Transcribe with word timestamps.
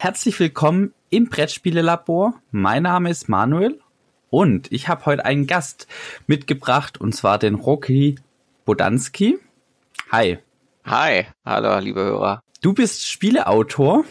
Herzlich 0.00 0.38
willkommen 0.38 0.94
im 1.10 1.28
Brettspielelabor. 1.28 2.34
Mein 2.52 2.84
Name 2.84 3.10
ist 3.10 3.28
Manuel 3.28 3.80
und 4.30 4.70
ich 4.70 4.86
habe 4.86 5.04
heute 5.06 5.24
einen 5.24 5.48
Gast 5.48 5.88
mitgebracht 6.28 7.00
und 7.00 7.16
zwar 7.16 7.36
den 7.36 7.56
Rocky 7.56 8.14
Bodanski. 8.64 9.40
Hi. 10.12 10.38
Hi, 10.84 11.26
hallo 11.44 11.80
liebe 11.80 11.98
Hörer. 11.98 12.44
Du 12.60 12.74
bist 12.74 13.08
Spieleautor. 13.08 14.04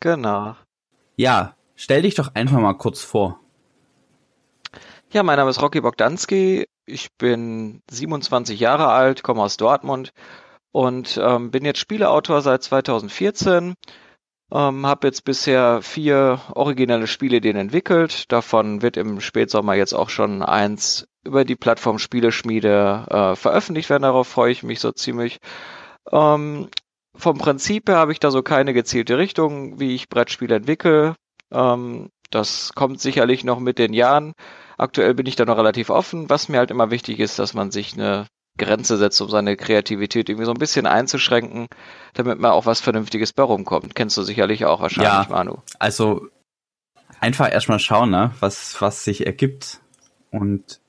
Genau. 0.00 0.56
Ja, 1.16 1.54
stell 1.76 2.00
dich 2.00 2.14
doch 2.14 2.34
einfach 2.34 2.58
mal 2.58 2.72
kurz 2.72 3.02
vor. 3.02 3.40
Ja, 5.12 5.22
mein 5.22 5.36
Name 5.36 5.50
ist 5.50 5.60
Rocky 5.60 5.82
Bogdanski. 5.82 6.64
Ich 6.86 7.12
bin 7.18 7.82
27 7.90 8.58
Jahre 8.58 8.88
alt, 8.88 9.22
komme 9.22 9.42
aus 9.42 9.58
Dortmund 9.58 10.14
und 10.72 11.20
ähm, 11.22 11.50
bin 11.50 11.66
jetzt 11.66 11.80
Spieleautor 11.80 12.40
seit 12.40 12.62
2014. 12.62 13.74
Ähm, 14.52 14.84
habe 14.86 15.06
jetzt 15.06 15.24
bisher 15.24 15.80
vier 15.82 16.40
originelle 16.54 17.06
Spiele 17.06 17.40
den 17.40 17.56
entwickelt. 17.56 18.30
Davon 18.32 18.82
wird 18.82 18.96
im 18.96 19.20
Spätsommer 19.20 19.74
jetzt 19.74 19.92
auch 19.92 20.08
schon 20.08 20.42
eins 20.42 21.06
über 21.24 21.44
die 21.44 21.56
Plattform 21.56 21.98
Spieleschmiede 21.98 23.06
äh, 23.08 23.36
veröffentlicht 23.36 23.90
werden. 23.90 24.02
Darauf 24.02 24.26
freue 24.28 24.52
ich 24.52 24.62
mich 24.62 24.80
so 24.80 24.90
ziemlich. 24.92 25.38
Ähm, 26.10 26.68
vom 27.14 27.38
Prinzip 27.38 27.88
her 27.88 27.96
habe 27.96 28.12
ich 28.12 28.20
da 28.20 28.30
so 28.30 28.42
keine 28.42 28.72
gezielte 28.72 29.18
Richtung, 29.18 29.78
wie 29.78 29.94
ich 29.94 30.08
Brettspiele 30.08 30.56
entwickle. 30.56 31.14
Ähm, 31.52 32.10
das 32.30 32.72
kommt 32.74 33.00
sicherlich 33.00 33.44
noch 33.44 33.60
mit 33.60 33.78
den 33.78 33.92
Jahren. 33.92 34.32
Aktuell 34.78 35.14
bin 35.14 35.26
ich 35.26 35.36
da 35.36 35.44
noch 35.44 35.58
relativ 35.58 35.90
offen. 35.90 36.30
Was 36.30 36.48
mir 36.48 36.58
halt 36.58 36.70
immer 36.70 36.90
wichtig 36.90 37.20
ist, 37.20 37.38
dass 37.38 37.54
man 37.54 37.70
sich 37.70 37.94
eine 37.94 38.26
Grenze 38.60 38.96
setzt, 38.98 39.20
um 39.20 39.28
seine 39.28 39.56
Kreativität 39.56 40.28
irgendwie 40.28 40.44
so 40.44 40.52
ein 40.52 40.58
bisschen 40.58 40.86
einzuschränken, 40.86 41.66
damit 42.14 42.38
man 42.38 42.52
auch 42.52 42.66
was 42.66 42.80
Vernünftiges 42.80 43.32
bei 43.32 43.42
rumkommt. 43.42 43.94
Kennst 43.94 44.16
du 44.16 44.22
sicherlich 44.22 44.66
auch 44.66 44.80
wahrscheinlich, 44.80 45.12
ja, 45.12 45.26
Manu. 45.28 45.58
Also 45.78 46.28
einfach 47.20 47.50
erstmal 47.50 47.78
schauen, 47.78 48.10
ne, 48.10 48.32
was, 48.40 48.80
was 48.80 49.04
sich 49.04 49.26
ergibt. 49.26 49.80
Und 50.30 50.80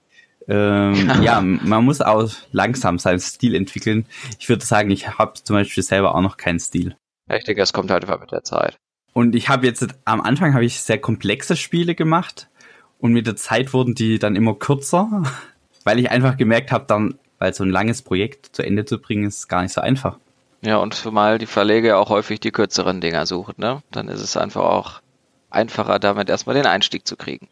ähm, 0.48 1.12
ja, 1.24 1.42
man 1.42 1.86
muss 1.86 2.02
auch 2.02 2.30
langsam 2.52 3.00
seinen 3.00 3.20
Stil 3.20 3.56
entwickeln. 3.56 4.06
Ich 4.40 4.50
würde 4.50 4.66
sagen, 4.66 4.92
ich 4.92 5.18
habe 5.18 5.34
zum 5.42 5.56
Beispiel 5.56 5.84
selber 5.84 6.14
auch 6.14 6.22
noch 6.22 6.38
keinen 6.38 6.60
Stil. 6.60 6.96
Ich 7.30 7.46
denke, 7.46 7.62
es 7.62 7.74
kommt 7.74 7.92
halt 7.92 8.04
einfach 8.04 8.20
mit 8.20 8.32
der 8.32 8.44
Zeit. 8.44 8.78
Und 9.14 9.36
ich 9.36 9.50
habe 9.50 9.66
jetzt 9.66 9.88
am 10.06 10.22
Anfang 10.22 10.54
habe 10.54 10.66
ich 10.66 10.82
sehr 10.82 10.98
komplexe 10.98 11.56
Spiele 11.56 11.96
gemacht 11.96 12.50
und 12.98 13.14
mit 13.14 13.28
der 13.28 13.36
Zeit 13.36 13.74
wurden 13.74 13.96
die 13.96 14.20
dann 14.20 14.36
immer 14.36 14.56
kürzer, 14.56 15.24
weil 15.84 16.00
ich 16.00 16.12
einfach 16.12 16.38
gemerkt 16.38 16.72
habe, 16.72 16.86
dann 16.88 17.18
weil 17.42 17.56
so 17.56 17.64
ein 17.64 17.72
langes 17.72 18.04
Projekt 18.04 18.56
zu 18.56 18.62
Ende 18.62 18.86
zu 18.86 19.00
bringen, 19.00 19.24
ist 19.24 19.48
gar 19.48 19.64
nicht 19.64 19.74
so 19.74 19.82
einfach. 19.82 20.20
Ja, 20.62 20.78
und 20.78 20.94
zumal 20.94 21.40
die 21.40 21.48
Verleger 21.48 21.98
auch 21.98 22.10
häufig 22.10 22.40
die 22.40 22.52
kürzeren 22.52 23.02
Dinger 23.02 23.26
suchen, 23.26 23.56
ne? 23.58 23.82
Dann 23.90 24.10
ist 24.10 24.22
es 24.22 24.38
einfach 24.38 24.62
auch 24.62 25.02
einfacher, 25.50 25.98
damit 25.98 26.30
erstmal 26.30 26.56
den 26.56 26.68
Einstieg 26.68 27.08
zu 27.08 27.16
kriegen. 27.16 27.48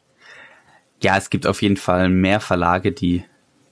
Ja, 1.02 1.18
es 1.18 1.32
gibt 1.32 1.48
auf 1.48 1.64
jeden 1.64 1.76
Fall 1.76 2.08
mehr 2.08 2.40
Verlage, 2.40 2.92
die 2.92 3.24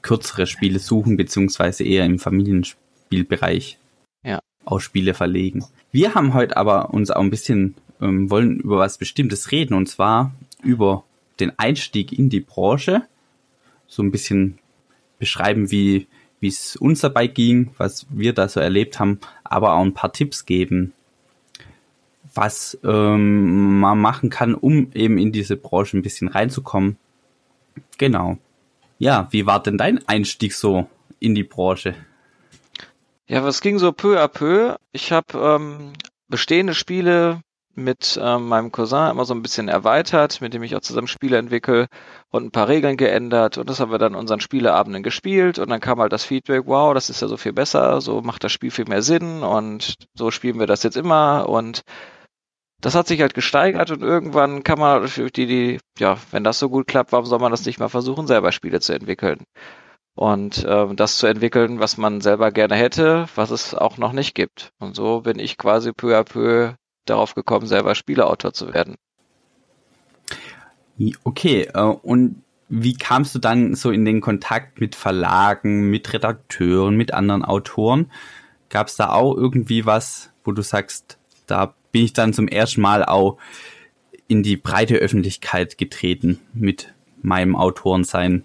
kürzere 0.02 0.48
Spiele 0.48 0.80
suchen, 0.80 1.18
beziehungsweise 1.18 1.84
eher 1.84 2.04
im 2.04 2.18
Familienspielbereich 2.18 3.78
ja. 4.24 4.40
auch 4.66 4.80
Spiele 4.80 5.14
verlegen. 5.14 5.66
Wir 5.92 6.16
haben 6.16 6.34
heute 6.34 6.58
aber 6.58 6.96
uns 6.96 7.12
auch 7.12 7.22
ein 7.22 7.30
bisschen, 7.30 7.76
ähm, 8.02 8.32
wollen 8.32 8.60
über 8.60 8.80
was 8.80 8.98
Bestimmtes 8.98 9.52
reden, 9.52 9.76
und 9.76 9.88
zwar 9.88 10.32
über 10.64 11.04
den 11.40 11.60
Einstieg 11.60 12.12
in 12.12 12.30
die 12.30 12.42
Branche. 12.42 13.04
So 13.86 14.02
ein 14.02 14.10
bisschen 14.10 14.58
beschreiben, 15.20 15.72
wie 15.72 16.08
es 16.42 16.76
uns 16.76 17.02
dabei 17.02 17.28
ging, 17.28 17.72
was 17.78 18.06
wir 18.10 18.34
da 18.34 18.48
so 18.48 18.60
erlebt 18.60 19.00
haben, 19.00 19.20
aber 19.44 19.74
auch 19.74 19.84
ein 19.84 19.94
paar 19.94 20.14
Tipps 20.14 20.46
geben, 20.46 20.94
was 22.34 22.78
ähm, 22.84 23.80
man 23.80 24.00
machen 24.00 24.30
kann, 24.30 24.54
um 24.54 24.92
eben 24.94 25.18
in 25.18 25.32
diese 25.32 25.58
Branche 25.58 25.98
ein 25.98 26.04
bisschen 26.04 26.28
reinzukommen. 26.28 26.98
Genau. 27.98 28.38
Ja, 29.00 29.28
wie 29.32 29.46
war 29.46 29.62
denn 29.62 29.78
dein 29.78 30.08
Einstieg 30.08 30.54
so 30.54 30.88
in 31.20 31.36
die 31.36 31.44
Branche? 31.44 31.96
Ja, 33.28 33.44
was 33.44 33.62
ging 33.62 33.78
so 33.78 33.92
peu 33.92 34.22
à 34.22 34.28
peu? 34.28 34.78
Ich 34.92 35.12
habe 35.12 35.38
ähm, 35.38 35.94
bestehende 36.30 36.74
Spiele 36.74 37.42
mit 37.78 38.20
ähm, 38.22 38.48
meinem 38.48 38.72
Cousin 38.72 39.12
immer 39.12 39.24
so 39.24 39.36
ein 39.36 39.44
bisschen 39.44 39.68
erweitert, 39.70 40.42
mit 40.42 40.54
dem 40.54 40.64
ich 40.64 40.76
auch 40.76 40.82
zusammen 40.82 41.08
Spiele 41.08 41.38
entwickle 41.38 41.88
und 42.32 42.46
ein 42.46 42.52
paar 42.52 42.68
Regeln 42.68 42.98
geändert. 42.98 43.58
Und 43.60 43.70
das 43.70 43.80
haben 43.80 43.92
wir 43.92 44.00
dann 44.00 44.16
unseren 44.16 44.40
Spieleabenden 44.40 45.04
gespielt. 45.04 45.60
Und 45.60 45.70
dann 45.70 45.80
kam 45.80 46.00
halt 46.00 46.12
das 46.12 46.26
Feedback, 46.26 46.64
wow, 46.66 46.94
das 46.96 47.10
ist 47.12 47.22
ja 47.22 47.28
so 47.28 47.38
viel 47.38 47.54
besser, 47.54 48.02
so 48.02 48.22
macht 48.22 48.44
das 48.44 48.52
Spiel 48.52 48.72
viel 48.72 48.86
mehr 48.86 49.04
Sinn. 49.04 49.44
Und 49.44 49.94
so 50.16 50.32
spielen 50.32 50.60
wir 50.60 50.66
das 50.66 50.82
jetzt 50.84 50.98
immer. 50.98 51.48
Und 51.48 51.84
das 52.82 52.96
hat 52.96 53.08
sich 53.08 53.22
halt 53.22 53.36
gesteigert. 53.36 53.92
Und 53.92 54.02
irgendwann 54.02 54.64
kann 54.64 54.80
man 54.80 55.08
die, 55.36 55.46
die, 55.46 55.80
ja, 56.00 56.18
wenn 56.32 56.44
das 56.44 56.60
so 56.60 56.70
gut 56.70 56.88
klappt, 56.88 57.12
warum 57.12 57.28
soll 57.28 57.40
man 57.40 57.52
das 57.52 57.66
nicht 57.66 57.80
mal 57.80 57.90
versuchen, 57.90 58.26
selber 58.26 58.52
Spiele 58.52 58.80
zu 58.80 58.94
entwickeln? 58.94 59.44
Und 60.16 60.64
äh, 60.66 60.96
das 60.96 61.18
zu 61.18 61.28
entwickeln, 61.28 61.80
was 61.80 61.98
man 61.98 62.22
selber 62.22 62.52
gerne 62.52 62.76
hätte, 62.76 63.28
was 63.36 63.52
es 63.52 63.76
auch 63.76 63.98
noch 63.98 64.14
nicht 64.14 64.34
gibt. 64.34 64.72
Und 64.80 64.96
so 64.96 65.22
bin 65.22 65.38
ich 65.38 65.58
quasi 65.60 65.92
peu 65.94 66.18
à 66.18 66.24
peu 66.24 66.74
darauf 67.10 67.36
gekommen, 67.36 67.68
selber 67.68 67.96
Spieleautor 67.96 68.54
zu 68.54 68.74
werden. 68.74 68.96
Okay, 71.24 71.70
äh, 71.74 71.82
und 71.82 72.42
wie 72.70 72.96
kamst 72.96 73.34
du 73.36 73.40
dann 73.40 73.76
so 73.76 73.92
in 73.92 74.04
den 74.04 74.20
Kontakt 74.22 74.82
mit 74.82 74.96
Verlagen, 74.96 75.90
mit 75.90 76.12
Redakteuren, 76.12 76.96
mit 76.96 77.14
anderen 77.14 77.46
Autoren? 77.46 78.12
Gab 78.70 78.88
es 78.88 78.96
da 78.96 79.10
auch 79.10 79.36
irgendwie 79.36 79.86
was, 79.86 80.32
wo 80.44 80.52
du 80.52 80.62
sagst, 80.62 81.18
da 81.46 81.74
bin 81.92 82.04
ich 82.04 82.14
dann 82.14 82.34
zum 82.34 82.48
ersten 82.48 82.82
Mal 82.82 83.06
auch 83.06 83.38
in 84.28 84.44
die 84.44 84.58
breite 84.58 84.96
Öffentlichkeit 84.96 85.78
getreten 85.78 86.40
mit 86.54 86.94
meinem 87.22 87.56
Autorensein? 87.56 88.44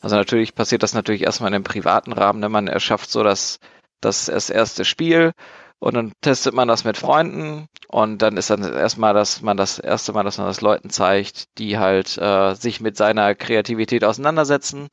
Also 0.00 0.16
natürlich 0.16 0.54
passiert 0.54 0.82
das 0.82 0.94
natürlich 0.94 1.22
erstmal 1.22 1.48
in 1.48 1.54
einem 1.56 1.64
privaten 1.64 2.12
Rahmen, 2.12 2.42
wenn 2.42 2.52
man 2.52 2.68
erschafft 2.68 3.10
so 3.10 3.22
das, 3.24 3.58
das, 4.00 4.26
das 4.26 4.48
erste 4.48 4.84
Spiel 4.84 5.32
und 5.80 5.94
dann 5.94 6.12
testet 6.20 6.54
man 6.54 6.68
das 6.68 6.84
mit 6.84 6.96
Freunden 6.98 7.66
und 7.88 8.22
dann 8.22 8.36
ist 8.36 8.50
dann 8.50 8.62
erstmal, 8.62 9.14
dass 9.14 9.42
man 9.42 9.56
das 9.56 9.78
erste 9.78 10.12
Mal, 10.12 10.24
dass 10.24 10.38
man 10.38 10.46
das 10.46 10.60
Leuten 10.60 10.90
zeigt, 10.90 11.58
die 11.58 11.78
halt 11.78 12.16
äh, 12.18 12.54
sich 12.54 12.80
mit 12.80 12.96
seiner 12.96 13.34
Kreativität 13.34 14.04
auseinandersetzen. 14.04 14.88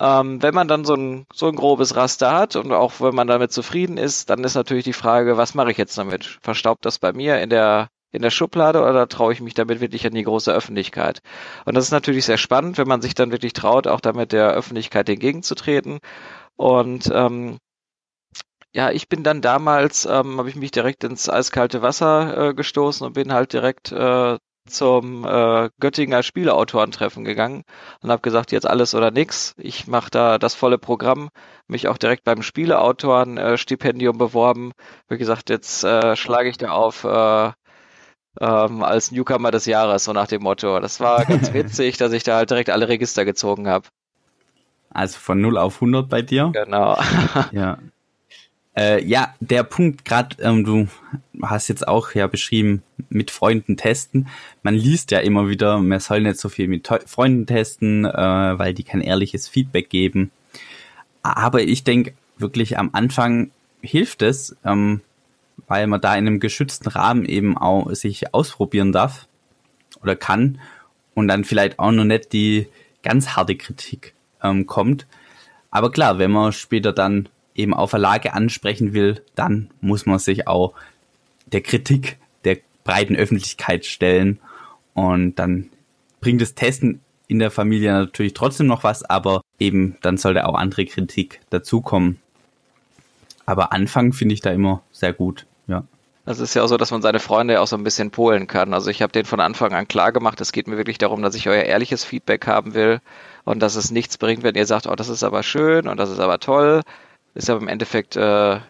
Ähm, 0.00 0.42
wenn 0.42 0.54
man 0.54 0.66
dann 0.66 0.84
so 0.84 0.94
ein, 0.94 1.26
so 1.32 1.46
ein 1.46 1.54
grobes 1.56 1.94
Raster 1.94 2.32
hat 2.32 2.56
und 2.56 2.72
auch 2.72 2.94
wenn 3.00 3.14
man 3.14 3.28
damit 3.28 3.52
zufrieden 3.52 3.96
ist, 3.98 4.30
dann 4.30 4.42
ist 4.42 4.54
natürlich 4.56 4.84
die 4.84 4.92
Frage, 4.92 5.36
was 5.36 5.54
mache 5.54 5.70
ich 5.70 5.78
jetzt 5.78 5.96
damit? 5.98 6.38
Verstaubt 6.42 6.84
das 6.84 6.98
bei 6.98 7.12
mir 7.12 7.40
in 7.40 7.50
der 7.50 7.88
in 8.10 8.22
der 8.22 8.30
Schublade 8.30 8.80
oder 8.80 9.08
traue 9.08 9.32
ich 9.32 9.40
mich 9.40 9.54
damit 9.54 9.80
wirklich 9.80 10.06
an 10.06 10.14
die 10.14 10.22
große 10.22 10.52
Öffentlichkeit? 10.52 11.20
Und 11.64 11.74
das 11.74 11.86
ist 11.86 11.90
natürlich 11.90 12.24
sehr 12.24 12.38
spannend, 12.38 12.78
wenn 12.78 12.86
man 12.88 13.02
sich 13.02 13.14
dann 13.14 13.32
wirklich 13.32 13.54
traut, 13.54 13.88
auch 13.88 14.00
damit 14.00 14.32
der 14.32 14.52
Öffentlichkeit 14.52 15.08
entgegenzutreten. 15.08 15.98
Und 16.56 17.10
ähm, 17.12 17.58
ja, 18.74 18.90
ich 18.90 19.08
bin 19.08 19.22
dann 19.22 19.40
damals, 19.40 20.04
ähm, 20.04 20.38
habe 20.38 20.48
ich 20.48 20.56
mich 20.56 20.72
direkt 20.72 21.04
ins 21.04 21.30
eiskalte 21.30 21.80
Wasser 21.80 22.48
äh, 22.50 22.54
gestoßen 22.54 23.06
und 23.06 23.12
bin 23.12 23.32
halt 23.32 23.52
direkt 23.52 23.92
äh, 23.92 24.36
zum 24.68 25.24
äh, 25.24 25.70
Göttinger 25.78 26.22
Spieleautorentreffen 26.22 27.24
gegangen 27.24 27.62
und 28.02 28.10
habe 28.10 28.22
gesagt, 28.22 28.50
jetzt 28.50 28.66
alles 28.66 28.94
oder 28.94 29.10
nix. 29.10 29.54
Ich 29.58 29.86
mache 29.86 30.10
da 30.10 30.38
das 30.38 30.54
volle 30.54 30.78
Programm, 30.78 31.28
mich 31.68 31.86
auch 31.86 31.98
direkt 31.98 32.24
beim 32.24 32.42
Spieleautoren-Stipendium 32.42 34.16
äh, 34.16 34.18
beworben. 34.18 34.72
Wie 35.08 35.18
gesagt, 35.18 35.50
jetzt 35.50 35.84
äh, 35.84 36.16
schlage 36.16 36.48
ich 36.48 36.58
da 36.58 36.70
auf 36.70 37.04
äh, 37.04 37.52
ähm, 38.40 38.82
als 38.82 39.12
Newcomer 39.12 39.52
des 39.52 39.66
Jahres, 39.66 40.04
so 40.04 40.12
nach 40.12 40.26
dem 40.26 40.42
Motto. 40.42 40.80
Das 40.80 40.98
war 40.98 41.24
ganz 41.24 41.52
witzig, 41.54 41.96
dass 41.98 42.12
ich 42.12 42.24
da 42.24 42.36
halt 42.36 42.50
direkt 42.50 42.70
alle 42.70 42.88
Register 42.88 43.24
gezogen 43.24 43.68
habe. 43.68 43.86
Also 44.90 45.18
von 45.18 45.40
0 45.40 45.58
auf 45.58 45.76
100 45.76 46.08
bei 46.08 46.22
dir? 46.22 46.50
Genau. 46.52 46.98
ja. 47.52 47.78
Äh, 48.76 49.04
ja, 49.04 49.34
der 49.40 49.62
Punkt, 49.62 50.04
gerade 50.04 50.36
ähm, 50.42 50.64
du 50.64 50.88
hast 51.42 51.68
jetzt 51.68 51.86
auch 51.86 52.12
ja 52.12 52.26
beschrieben, 52.26 52.82
mit 53.08 53.30
Freunden 53.30 53.76
testen. 53.76 54.28
Man 54.62 54.74
liest 54.74 55.10
ja 55.12 55.20
immer 55.20 55.48
wieder, 55.48 55.78
man 55.78 56.00
soll 56.00 56.22
nicht 56.22 56.38
so 56.38 56.48
viel 56.48 56.66
mit 56.66 56.88
Freunden 57.06 57.46
testen, 57.46 58.04
äh, 58.04 58.58
weil 58.58 58.74
die 58.74 58.82
kein 58.82 59.00
ehrliches 59.00 59.48
Feedback 59.48 59.90
geben. 59.90 60.32
Aber 61.22 61.62
ich 61.62 61.84
denke 61.84 62.14
wirklich 62.36 62.76
am 62.78 62.90
Anfang 62.92 63.50
hilft 63.80 64.22
es, 64.22 64.56
ähm, 64.64 65.00
weil 65.68 65.86
man 65.86 66.00
da 66.00 66.14
in 66.14 66.26
einem 66.26 66.40
geschützten 66.40 66.88
Rahmen 66.88 67.24
eben 67.24 67.56
auch 67.56 67.90
sich 67.92 68.34
ausprobieren 68.34 68.92
darf 68.92 69.28
oder 70.02 70.16
kann 70.16 70.60
und 71.14 71.28
dann 71.28 71.44
vielleicht 71.44 71.78
auch 71.78 71.92
noch 71.92 72.04
nicht 72.04 72.32
die 72.32 72.66
ganz 73.02 73.30
harte 73.30 73.54
Kritik 73.56 74.14
ähm, 74.42 74.66
kommt. 74.66 75.06
Aber 75.70 75.92
klar, 75.92 76.18
wenn 76.18 76.30
man 76.30 76.52
später 76.52 76.92
dann 76.92 77.28
eben 77.54 77.74
auch 77.74 77.88
Verlage 77.88 78.34
ansprechen 78.34 78.94
will, 78.94 79.22
dann 79.34 79.70
muss 79.80 80.06
man 80.06 80.18
sich 80.18 80.48
auch 80.48 80.74
der 81.46 81.60
Kritik 81.60 82.18
der 82.44 82.58
breiten 82.84 83.16
Öffentlichkeit 83.16 83.84
stellen 83.84 84.40
und 84.94 85.36
dann 85.36 85.70
bringt 86.20 86.40
das 86.40 86.54
Testen 86.54 87.00
in 87.26 87.38
der 87.38 87.50
Familie 87.50 87.92
natürlich 87.92 88.34
trotzdem 88.34 88.66
noch 88.66 88.84
was, 88.84 89.02
aber 89.02 89.42
eben 89.58 89.96
dann 90.02 90.16
sollte 90.16 90.46
auch 90.46 90.54
andere 90.54 90.84
Kritik 90.84 91.40
dazukommen. 91.50 92.18
Aber 93.46 93.72
Anfang 93.72 94.12
finde 94.12 94.34
ich 94.34 94.40
da 94.40 94.50
immer 94.50 94.82
sehr 94.92 95.12
gut, 95.12 95.46
ja. 95.66 95.84
Das 96.26 96.40
ist 96.40 96.54
ja 96.54 96.62
auch 96.62 96.68
so, 96.68 96.78
dass 96.78 96.90
man 96.90 97.02
seine 97.02 97.20
Freunde 97.20 97.60
auch 97.60 97.66
so 97.66 97.76
ein 97.76 97.84
bisschen 97.84 98.10
polen 98.10 98.46
kann. 98.46 98.72
Also 98.72 98.90
ich 98.90 99.02
habe 99.02 99.12
den 99.12 99.26
von 99.26 99.40
Anfang 99.40 99.74
an 99.74 99.86
klar 99.86 100.10
gemacht, 100.10 100.40
es 100.40 100.52
geht 100.52 100.68
mir 100.68 100.78
wirklich 100.78 100.96
darum, 100.96 101.20
dass 101.20 101.34
ich 101.34 101.48
euer 101.48 101.64
ehrliches 101.64 102.02
Feedback 102.02 102.46
haben 102.46 102.72
will 102.72 103.00
und 103.44 103.60
dass 103.60 103.76
es 103.76 103.90
nichts 103.90 104.16
bringt, 104.16 104.42
wenn 104.42 104.54
ihr 104.54 104.64
sagt, 104.64 104.86
oh, 104.86 104.94
das 104.94 105.10
ist 105.10 105.22
aber 105.22 105.42
schön 105.42 105.86
und 105.86 105.98
das 105.98 106.10
ist 106.10 106.20
aber 106.20 106.38
toll. 106.40 106.80
Ist 107.34 107.50
aber 107.50 107.60
im 107.60 107.68
Endeffekt 107.68 108.16
äh, 108.16 108.60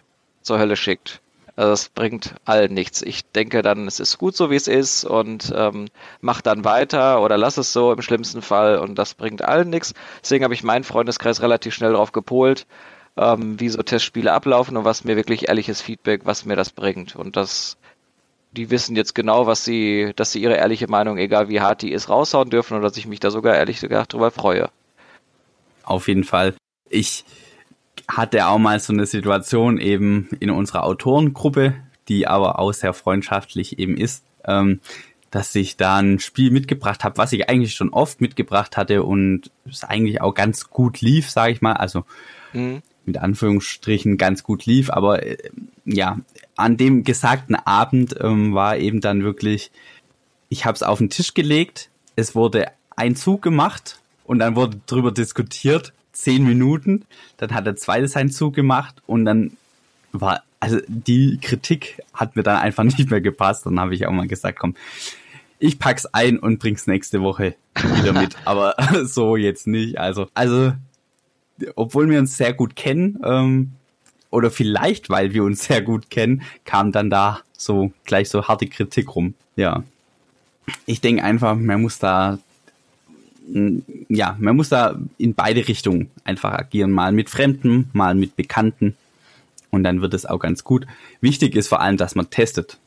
zur 0.41 0.59
Hölle 0.59 0.75
schickt. 0.75 1.21
Also 1.55 1.69
das 1.69 1.89
bringt 1.89 2.35
allen 2.43 2.73
nichts. 2.73 3.01
Ich 3.01 3.23
denke 3.31 3.61
dann, 3.61 3.87
es 3.87 4.01
ist 4.01 4.17
gut 4.17 4.35
so, 4.35 4.51
wie 4.51 4.55
es 4.55 4.67
ist 4.67 5.05
und 5.05 5.53
ähm, 5.55 5.87
mach 6.19 6.41
dann 6.41 6.65
weiter 6.65 7.21
oder 7.21 7.37
lass 7.37 7.57
es 7.57 7.71
so 7.71 7.93
im 7.93 8.01
schlimmsten 8.01 8.41
Fall 8.41 8.77
und 8.77 8.95
das 8.95 9.13
bringt 9.13 9.41
allen 9.41 9.69
nichts. 9.69 9.93
Deswegen 10.21 10.43
habe 10.43 10.53
ich 10.53 10.63
meinen 10.63 10.83
Freundeskreis 10.83 11.41
relativ 11.41 11.73
schnell 11.73 11.93
darauf 11.93 12.11
gepolt, 12.11 12.67
ähm, 13.15 13.57
wie 13.59 13.69
so 13.69 13.81
Testspiele 13.81 14.33
ablaufen 14.33 14.75
und 14.75 14.83
was 14.83 15.05
mir 15.05 15.15
wirklich 15.15 15.47
ehrliches 15.47 15.81
Feedback, 15.81 16.21
was 16.25 16.43
mir 16.43 16.57
das 16.57 16.71
bringt. 16.71 17.15
Und 17.15 17.37
das, 17.37 17.77
die 18.51 18.69
wissen 18.69 18.97
jetzt 18.97 19.15
genau, 19.15 19.47
was 19.47 19.63
sie, 19.63 20.11
dass 20.17 20.33
sie 20.33 20.41
ihre 20.41 20.55
ehrliche 20.57 20.87
Meinung, 20.87 21.17
egal 21.17 21.47
wie 21.47 21.61
hart 21.61 21.83
die 21.83 21.93
ist, 21.93 22.09
raushauen 22.09 22.49
dürfen 22.49 22.75
und 22.75 22.81
dass 22.81 22.97
ich 22.97 23.07
mich 23.07 23.21
da 23.21 23.31
sogar 23.31 23.55
ehrlich 23.55 23.79
gesagt 23.79 24.13
darüber 24.13 24.31
freue. 24.31 24.69
Auf 25.83 26.09
jeden 26.09 26.25
Fall. 26.25 26.53
Ich 26.89 27.23
hatte 28.07 28.47
auch 28.47 28.57
mal 28.57 28.79
so 28.79 28.93
eine 28.93 29.05
Situation 29.05 29.77
eben 29.77 30.29
in 30.39 30.49
unserer 30.49 30.83
Autorengruppe, 30.83 31.75
die 32.07 32.27
aber 32.27 32.59
auch 32.59 32.73
sehr 32.73 32.93
freundschaftlich 32.93 33.79
eben 33.79 33.97
ist, 33.97 34.23
ähm, 34.45 34.79
dass 35.31 35.53
ich 35.55 35.75
da 35.75 35.97
ein 35.97 36.19
Spiel 36.19 36.51
mitgebracht 36.51 37.03
habe, 37.03 37.17
was 37.17 37.33
ich 37.33 37.49
eigentlich 37.49 37.73
schon 37.73 37.89
oft 37.89 38.21
mitgebracht 38.21 38.77
hatte 38.77 39.03
und 39.03 39.51
es 39.69 39.83
eigentlich 39.83 40.21
auch 40.21 40.33
ganz 40.33 40.69
gut 40.69 41.01
lief, 41.01 41.29
sage 41.29 41.51
ich 41.51 41.61
mal. 41.61 41.73
Also 41.73 42.05
mhm. 42.53 42.81
mit 43.05 43.17
Anführungsstrichen 43.17 44.17
ganz 44.17 44.43
gut 44.43 44.65
lief, 44.65 44.89
aber 44.89 45.23
äh, 45.25 45.37
ja, 45.85 46.19
an 46.55 46.77
dem 46.77 47.03
gesagten 47.03 47.55
Abend 47.55 48.15
ähm, 48.19 48.53
war 48.53 48.77
eben 48.77 49.01
dann 49.01 49.23
wirklich, 49.23 49.71
ich 50.49 50.65
habe 50.65 50.75
es 50.75 50.83
auf 50.83 50.99
den 50.99 51.09
Tisch 51.09 51.33
gelegt, 51.33 51.89
es 52.15 52.35
wurde 52.35 52.67
ein 52.95 53.15
Zug 53.15 53.41
gemacht 53.41 53.99
und 54.23 54.39
dann 54.39 54.55
wurde 54.55 54.79
drüber 54.85 55.11
diskutiert 55.11 55.93
zehn 56.15 56.43
Minuten, 56.43 57.05
dann 57.37 57.53
hat 57.53 57.67
er 57.67 57.75
zweites 57.75 58.13
seinen 58.13 58.31
Zug 58.31 58.55
gemacht 58.55 58.95
und 59.05 59.25
dann 59.25 59.57
war, 60.11 60.43
also 60.59 60.79
die 60.87 61.37
Kritik 61.41 62.01
hat 62.13 62.35
mir 62.35 62.43
dann 62.43 62.57
einfach 62.57 62.83
nicht 62.97 63.09
mehr 63.09 63.21
gepasst. 63.21 63.65
Dann 63.65 63.79
habe 63.79 63.93
ich 63.93 64.07
auch 64.07 64.11
mal 64.11 64.27
gesagt, 64.27 64.59
komm, 64.59 64.75
ich 65.59 65.79
pack's 65.79 66.05
ein 66.07 66.39
und 66.39 66.59
bring's 66.59 66.87
nächste 66.87 67.21
Woche 67.21 67.55
wieder 67.75 68.13
mit. 68.13 68.35
Aber 68.45 68.75
so 69.05 69.35
jetzt 69.35 69.67
nicht. 69.67 69.99
Also, 69.99 70.27
also, 70.33 70.73
obwohl 71.75 72.09
wir 72.09 72.19
uns 72.19 72.37
sehr 72.37 72.53
gut 72.53 72.75
kennen, 72.75 73.19
ähm, 73.23 73.71
oder 74.31 74.51
vielleicht, 74.51 75.09
weil 75.09 75.33
wir 75.33 75.43
uns 75.43 75.63
sehr 75.63 75.81
gut 75.81 76.09
kennen, 76.09 76.41
kam 76.65 76.91
dann 76.91 77.09
da 77.09 77.39
so 77.57 77.93
gleich 78.03 78.29
so 78.29 78.47
harte 78.47 78.67
Kritik 78.67 79.15
rum. 79.15 79.33
Ja. 79.55 79.83
Ich 80.85 80.99
denke 80.99 81.23
einfach, 81.23 81.55
man 81.55 81.81
muss 81.81 81.99
da 81.99 82.39
ja, 84.09 84.35
man 84.39 84.55
muss 84.55 84.69
da 84.69 84.97
in 85.17 85.35
beide 85.35 85.67
Richtungen 85.67 86.09
einfach 86.23 86.53
agieren. 86.53 86.91
Mal 86.91 87.11
mit 87.11 87.29
Fremden, 87.29 87.89
mal 87.93 88.15
mit 88.15 88.35
Bekannten. 88.35 88.95
Und 89.69 89.83
dann 89.83 90.01
wird 90.01 90.13
es 90.13 90.25
auch 90.25 90.39
ganz 90.39 90.63
gut. 90.63 90.87
Wichtig 91.21 91.55
ist 91.55 91.67
vor 91.67 91.81
allem, 91.81 91.97
dass 91.97 92.15
man 92.15 92.29
testet. 92.29 92.77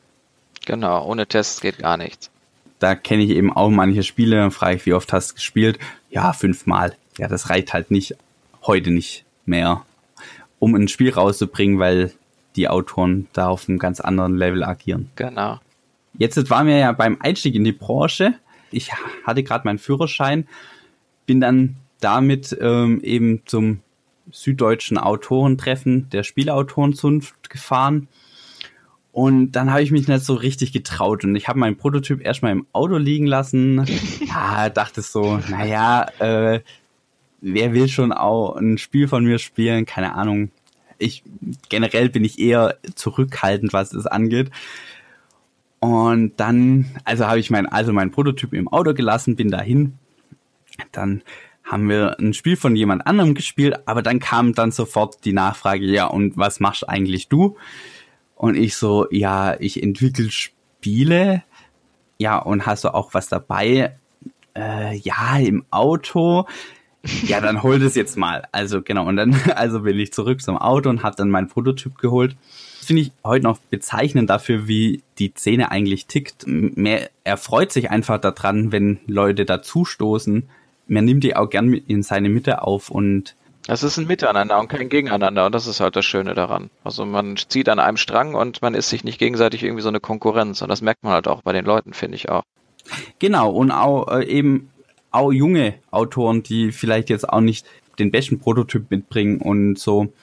Genau, 0.65 1.05
ohne 1.05 1.27
Tests 1.27 1.61
geht 1.61 1.79
gar 1.79 1.97
nichts. 1.97 2.29
Da 2.79 2.95
kenne 2.95 3.23
ich 3.23 3.31
eben 3.31 3.51
auch 3.51 3.69
manche 3.69 4.03
Spiele, 4.03 4.37
dann 4.37 4.51
frage 4.51 4.77
ich, 4.77 4.85
wie 4.85 4.93
oft 4.93 5.11
hast 5.13 5.31
du 5.31 5.35
gespielt? 5.35 5.79
Ja, 6.09 6.33
fünfmal. 6.33 6.95
Ja, 7.17 7.27
das 7.27 7.49
reicht 7.49 7.73
halt 7.73 7.91
nicht, 7.91 8.15
heute 8.63 8.91
nicht 8.91 9.25
mehr, 9.45 9.85
um 10.59 10.75
ein 10.75 10.87
Spiel 10.87 11.11
rauszubringen, 11.11 11.79
weil 11.79 12.13
die 12.55 12.69
Autoren 12.69 13.27
da 13.33 13.47
auf 13.47 13.67
einem 13.67 13.79
ganz 13.79 13.99
anderen 13.99 14.37
Level 14.37 14.63
agieren. 14.63 15.11
Genau. 15.15 15.59
Jetzt 16.17 16.49
waren 16.49 16.67
wir 16.67 16.77
ja 16.77 16.91
beim 16.91 17.17
Einstieg 17.19 17.55
in 17.55 17.63
die 17.63 17.71
Branche 17.71 18.35
ich 18.71 18.91
hatte 19.25 19.43
gerade 19.43 19.65
meinen 19.65 19.79
Führerschein, 19.79 20.47
bin 21.25 21.41
dann 21.41 21.75
damit 21.99 22.57
ähm, 22.59 23.01
eben 23.01 23.41
zum 23.45 23.81
süddeutschen 24.31 24.97
Autorentreffen 24.97 26.09
der 26.09 26.23
Spielautorenzunft 26.23 27.49
gefahren. 27.49 28.07
Und 29.11 29.53
dann 29.53 29.71
habe 29.71 29.81
ich 29.81 29.91
mich 29.91 30.07
nicht 30.07 30.23
so 30.23 30.35
richtig 30.35 30.71
getraut 30.71 31.23
und 31.23 31.35
ich 31.35 31.47
habe 31.47 31.59
meinen 31.59 31.77
Prototyp 31.77 32.23
erstmal 32.23 32.51
im 32.51 32.67
Auto 32.73 32.97
liegen 32.97 33.25
lassen. 33.25 33.85
Ja, 34.27 34.69
dachte 34.69 35.01
so, 35.01 35.39
naja, 35.49 36.07
äh, 36.19 36.61
wer 37.41 37.73
will 37.73 37.87
schon 37.87 38.11
auch 38.11 38.55
ein 38.55 38.77
Spiel 38.77 39.07
von 39.07 39.23
mir 39.23 39.39
spielen? 39.39 39.85
Keine 39.87 40.13
Ahnung. 40.13 40.51
Ich 40.99 41.23
generell 41.67 42.09
bin 42.09 42.23
ich 42.23 42.37
eher 42.37 42.77
zurückhaltend, 42.93 43.73
was 43.73 43.93
es 43.93 44.05
angeht. 44.05 44.51
Und 45.79 46.33
dann, 46.37 46.85
also 47.05 47.25
habe 47.25 47.39
ich 47.39 47.49
mein, 47.49 47.65
also 47.65 47.93
mein 47.93 48.11
Prototyp 48.11 48.53
im 48.53 48.67
Auto 48.67 48.93
gelassen, 48.93 49.35
bin 49.35 49.49
dahin. 49.49 49.97
Dann 50.91 51.23
haben 51.63 51.87
wir 51.87 52.19
ein 52.19 52.33
Spiel 52.33 52.57
von 52.57 52.75
jemand 52.75 53.05
anderem 53.07 53.33
gespielt, 53.33 53.79
aber 53.85 54.01
dann 54.01 54.19
kam 54.19 54.53
dann 54.53 54.71
sofort 54.71 55.23
die 55.23 55.33
Nachfrage, 55.33 55.85
ja, 55.85 56.05
und 56.05 56.35
was 56.35 56.59
machst 56.59 56.87
eigentlich 56.87 57.29
du? 57.29 57.57
Und 58.35 58.55
ich 58.55 58.75
so, 58.75 59.07
ja, 59.11 59.55
ich 59.59 59.81
entwickle 59.81 60.31
Spiele. 60.31 61.43
Ja, 62.17 62.37
und 62.37 62.65
hast 62.65 62.83
du 62.83 62.93
auch 62.93 63.13
was 63.13 63.29
dabei? 63.29 63.97
Äh, 64.55 64.97
ja, 64.97 65.37
im 65.37 65.65
Auto. 65.69 66.45
Ja, 67.23 67.39
dann 67.39 67.63
hol 67.63 67.79
das 67.79 67.95
jetzt 67.95 68.17
mal. 68.17 68.43
Also 68.51 68.81
genau, 68.81 69.05
und 69.05 69.15
dann 69.15 69.35
also 69.55 69.81
bin 69.81 69.97
ich 69.99 70.11
zurück 70.11 70.41
zum 70.41 70.57
Auto 70.57 70.89
und 70.89 71.03
habe 71.03 71.15
dann 71.15 71.29
mein 71.29 71.47
Prototyp 71.47 71.97
geholt 71.97 72.35
finde 72.85 73.03
ich 73.03 73.11
heute 73.23 73.43
noch 73.43 73.57
bezeichnend 73.57 74.29
dafür, 74.29 74.67
wie 74.67 75.03
die 75.17 75.33
Szene 75.35 75.71
eigentlich 75.71 76.07
tickt. 76.07 76.45
Mehr, 76.47 77.09
er 77.23 77.37
freut 77.37 77.71
sich 77.71 77.89
einfach 77.91 78.19
daran, 78.19 78.71
wenn 78.71 78.99
Leute 79.05 79.45
dazustoßen. 79.45 80.49
Man 80.87 81.05
nimmt 81.05 81.23
die 81.23 81.35
auch 81.35 81.49
gern 81.49 81.73
in 81.73 82.03
seine 82.03 82.29
Mitte 82.29 82.63
auf 82.63 82.89
und 82.89 83.35
es 83.67 83.83
ist 83.83 83.97
ein 83.97 84.07
Miteinander 84.07 84.59
und 84.59 84.67
kein 84.67 84.89
Gegeneinander 84.89 85.45
und 85.45 85.53
das 85.53 85.67
ist 85.67 85.79
halt 85.79 85.95
das 85.95 86.05
Schöne 86.05 86.33
daran. 86.33 86.71
Also 86.83 87.05
man 87.05 87.37
zieht 87.37 87.69
an 87.69 87.77
einem 87.77 87.97
Strang 87.97 88.33
und 88.33 88.63
man 88.63 88.73
ist 88.73 88.89
sich 88.89 89.03
nicht 89.03 89.19
gegenseitig 89.19 89.63
irgendwie 89.63 89.83
so 89.83 89.89
eine 89.89 89.99
Konkurrenz 89.99 90.63
und 90.63 90.69
das 90.69 90.81
merkt 90.81 91.03
man 91.03 91.13
halt 91.13 91.27
auch 91.27 91.43
bei 91.43 91.53
den 91.53 91.65
Leuten, 91.65 91.93
finde 91.93 92.15
ich 92.15 92.29
auch. 92.29 92.41
Genau 93.19 93.51
und 93.51 93.69
auch 93.69 94.07
äh, 94.07 94.25
eben 94.25 94.71
auch 95.11 95.31
junge 95.31 95.75
Autoren, 95.91 96.41
die 96.41 96.71
vielleicht 96.71 97.11
jetzt 97.11 97.29
auch 97.29 97.41
nicht 97.41 97.67
den 97.99 98.09
besten 98.09 98.39
Prototyp 98.39 98.89
mitbringen 98.89 99.39
und 99.39 99.77
so 99.77 100.13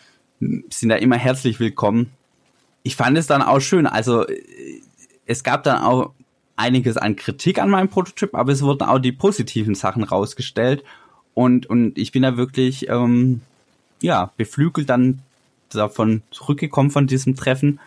sind 0.41 0.89
da 0.89 0.97
immer 0.97 1.17
herzlich 1.17 1.61
willkommen 1.61 2.16
ich 2.87 2.95
fand 2.95 3.19
es 3.19 3.27
dann 3.27 3.43
auch 3.43 3.59
schön. 3.59 3.89
Also 3.89 4.25
es 5.27 5.43
gab 5.43 5.65
dann 5.65 5.83
auch 5.83 6.13
einiges 6.55 6.97
an 6.97 7.17
Kritik 7.17 7.59
an 7.59 7.69
meinem 7.69 7.89
Prototyp, 7.89 8.33
aber 8.37 8.53
es 8.53 8.63
wurden 8.63 8.85
auch 8.85 9.01
die 9.01 9.11
positiven 9.11 9.75
Sachen 9.75 10.05
rausgestellt. 10.05 10.85
Und, 11.35 11.67
und 11.67 11.99
ich 11.99 12.13
bin 12.13 12.23
da 12.23 12.37
wirklich, 12.37 12.89
ähm, 12.89 13.43
ja, 14.01 14.31
beflügelt 14.37 14.89
dann 14.89 15.19
davon 15.71 16.23
zurückgekommen 16.31 16.93
von 16.93 17.09
diesem 17.09 17.35
Treffen. 17.35 17.81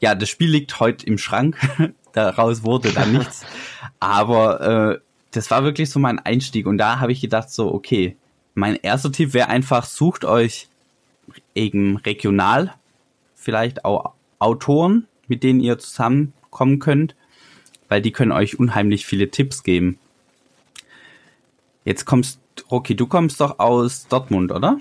Ja, 0.00 0.16
das 0.16 0.30
Spiel 0.30 0.50
liegt 0.50 0.80
heute 0.80 1.06
im 1.06 1.16
Schrank. 1.16 1.56
Daraus 2.12 2.64
wurde 2.64 2.92
dann 2.92 3.12
nichts. 3.16 3.46
Aber 4.00 4.94
äh, 4.94 4.98
das 5.30 5.52
war 5.52 5.62
wirklich 5.62 5.90
so 5.90 6.00
mein 6.00 6.18
Einstieg. 6.18 6.66
Und 6.66 6.78
da 6.78 6.98
habe 6.98 7.12
ich 7.12 7.20
gedacht, 7.20 7.50
so, 7.50 7.72
okay, 7.72 8.16
mein 8.54 8.74
erster 8.74 9.12
Tipp 9.12 9.32
wäre 9.32 9.48
einfach, 9.48 9.84
sucht 9.84 10.24
euch 10.24 10.66
eben 11.54 11.98
regional 11.98 12.74
vielleicht 13.44 13.84
auch 13.84 14.13
Autoren, 14.44 15.08
mit 15.26 15.42
denen 15.42 15.60
ihr 15.60 15.78
zusammenkommen 15.78 16.78
könnt, 16.78 17.16
weil 17.88 18.02
die 18.02 18.12
können 18.12 18.32
euch 18.32 18.58
unheimlich 18.58 19.06
viele 19.06 19.30
Tipps 19.30 19.62
geben. 19.62 19.98
Jetzt 21.84 22.04
kommst, 22.04 22.40
Rocky, 22.70 22.94
du 22.94 23.06
kommst 23.06 23.40
doch 23.40 23.58
aus 23.58 24.06
Dortmund, 24.06 24.52
oder? 24.52 24.78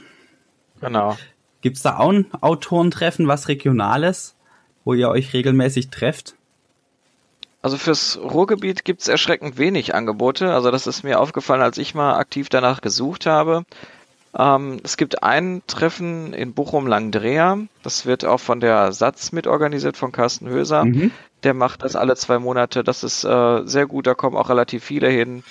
Genau. 0.82 1.17
Gibt's 1.62 1.82
da 1.82 1.98
auch 1.98 2.12
ein 2.12 2.27
Autorentreffen, 2.41 3.27
was 3.27 3.48
Regionales, 3.48 4.36
wo 4.84 4.93
ihr 4.93 5.10
euch 5.10 5.34
regelmäßig 5.34 5.89
trefft? 5.89 6.36
Also 7.62 7.77
fürs 7.77 8.20
Ruhrgebiet 8.22 8.84
gibt's 8.84 9.08
erschreckend 9.08 9.58
wenig 9.58 9.96
Angebote. 9.96 10.53
Also 10.53 10.70
das 10.70 10.86
ist 10.86 11.03
mir 11.03 11.22
aufgefallen, 11.22 11.62
als 11.62 11.77
ich 11.77 11.96
mal 11.96 12.15
aktiv 12.17 12.50
danach 12.50 12.82
gesucht 12.82 13.25
habe. 13.25 13.63
Ähm, 14.38 14.80
es 14.84 14.98
gibt 14.98 15.24
ein 15.24 15.62
Treffen 15.68 16.34
in 16.34 16.54
Bochum-Langdrea. 16.54 17.60
Das 17.84 18.06
wird 18.06 18.25
auch 18.25 18.40
von 18.40 18.60
der 18.60 18.92
Satz 18.92 19.32
mitorganisiert, 19.32 19.98
von 19.98 20.12
Carsten 20.12 20.50
Höser. 20.50 20.86
Mhm. 20.86 21.12
Der 21.44 21.54
macht 21.54 21.84
das 21.84 21.96
alle 21.96 22.16
zwei 22.16 22.40
Monate. 22.40 22.84
Das 22.84 23.04
ist 23.04 23.24
äh, 23.24 23.62
sehr 23.66 23.86
gut. 23.86 24.08
Da 24.08 24.13
kommen 24.16 24.38
auch 24.38 24.50
relativ 24.50 24.84
viele 24.84 25.10
hin. 25.10 25.44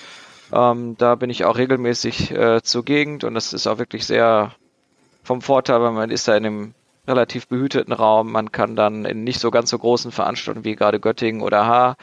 Ähm, 0.53 0.97
da 0.99 1.15
bin 1.15 1.31
ich 1.31 1.45
auch 1.45 1.57
regelmäßig 1.57 2.33
äh, 2.33 2.63
zur 2.63 2.85
Gegend 2.85 3.25
und 3.25 3.35
das 3.35 3.53
ist 3.53 3.67
auch 3.67 3.79
wirklich 3.79 4.07
sehr 4.07 4.53
vom 5.23 5.41
Vorteil, 5.41 5.81
weil 5.81 5.93
man 5.93 6.11
ist 6.11 6.29
da 6.29 6.37
in 6.37 6.45
einem 6.45 6.75
relativ 7.07 7.49
behüteten 7.49 7.93
Raum. 7.93 8.33
Man 8.33 8.53
kann 8.53 8.77
dann 8.77 9.05
in 9.05 9.25
nicht 9.25 9.41
so 9.41 9.51
ganz 9.51 9.71
so 9.71 9.79
großen 9.79 10.13
Veranstaltungen 10.13 10.65
wie 10.65 10.77
gerade 10.77 11.01
Göttingen 11.01 11.43
oder 11.43 11.67
Haar 11.67 11.97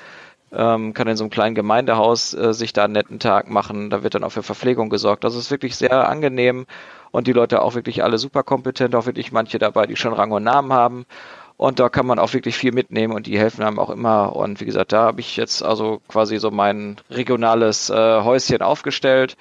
ähm, 0.51 0.93
kann 0.93 1.07
in 1.07 1.17
so 1.17 1.23
einem 1.23 1.31
kleinen 1.31 1.55
Gemeindehaus 1.55 2.33
äh, 2.33 2.53
sich 2.53 2.73
da 2.73 2.85
einen 2.85 2.93
netten 2.93 3.19
Tag 3.19 3.49
machen. 3.49 3.89
Da 3.89 4.03
wird 4.03 4.15
dann 4.15 4.23
auch 4.23 4.31
für 4.31 4.43
Verpflegung 4.43 4.89
gesorgt. 4.89 5.23
Das 5.23 5.35
ist 5.35 5.51
wirklich 5.51 5.75
sehr 5.75 6.09
angenehm 6.09 6.65
und 7.11 7.27
die 7.27 7.33
Leute 7.33 7.61
auch 7.61 7.75
wirklich 7.75 8.03
alle 8.03 8.17
super 8.17 8.43
kompetent, 8.43 8.95
auch 8.95 9.05
wirklich 9.05 9.31
manche 9.31 9.59
dabei, 9.59 9.85
die 9.85 9.95
schon 9.95 10.13
Rang 10.13 10.31
und 10.31 10.43
Namen 10.43 10.73
haben. 10.73 11.05
Und 11.57 11.79
da 11.79 11.89
kann 11.89 12.05
man 12.05 12.19
auch 12.19 12.33
wirklich 12.33 12.55
viel 12.55 12.71
mitnehmen 12.71 13.13
und 13.13 13.27
die 13.27 13.37
helfen 13.37 13.63
einem 13.63 13.79
auch 13.79 13.89
immer. 13.89 14.33
Und 14.33 14.61
wie 14.61 14.65
gesagt, 14.65 14.93
da 14.93 15.01
habe 15.01 15.19
ich 15.19 15.35
jetzt 15.35 15.61
also 15.61 16.01
quasi 16.07 16.37
so 16.37 16.51
mein 16.51 16.95
regionales 17.09 17.89
äh, 17.89 18.21
Häuschen 18.23 18.61
aufgestellt. 18.61 19.35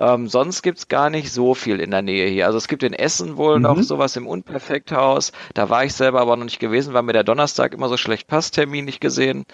Ähm, 0.00 0.28
sonst 0.28 0.62
gibt's 0.62 0.86
gar 0.86 1.10
nicht 1.10 1.32
so 1.32 1.54
viel 1.54 1.80
in 1.80 1.90
der 1.90 2.02
Nähe 2.02 2.28
hier. 2.28 2.46
Also 2.46 2.58
es 2.58 2.68
gibt 2.68 2.84
in 2.84 2.92
Essen 2.92 3.36
wohl 3.36 3.56
mhm. 3.56 3.62
noch 3.62 3.82
sowas 3.82 4.14
im 4.14 4.28
Unperfekthaus. 4.28 5.32
Da 5.54 5.68
war 5.68 5.84
ich 5.84 5.94
selber 5.94 6.20
aber 6.20 6.36
noch 6.36 6.44
nicht 6.44 6.60
gewesen, 6.60 6.94
weil 6.94 7.02
mir 7.02 7.12
der 7.12 7.24
Donnerstag 7.24 7.74
immer 7.74 7.88
so 7.88 7.96
schlecht 7.96 8.28
passt, 8.28 8.54
Termin 8.54 8.84
nicht 8.84 9.00
gesehen. 9.00 9.44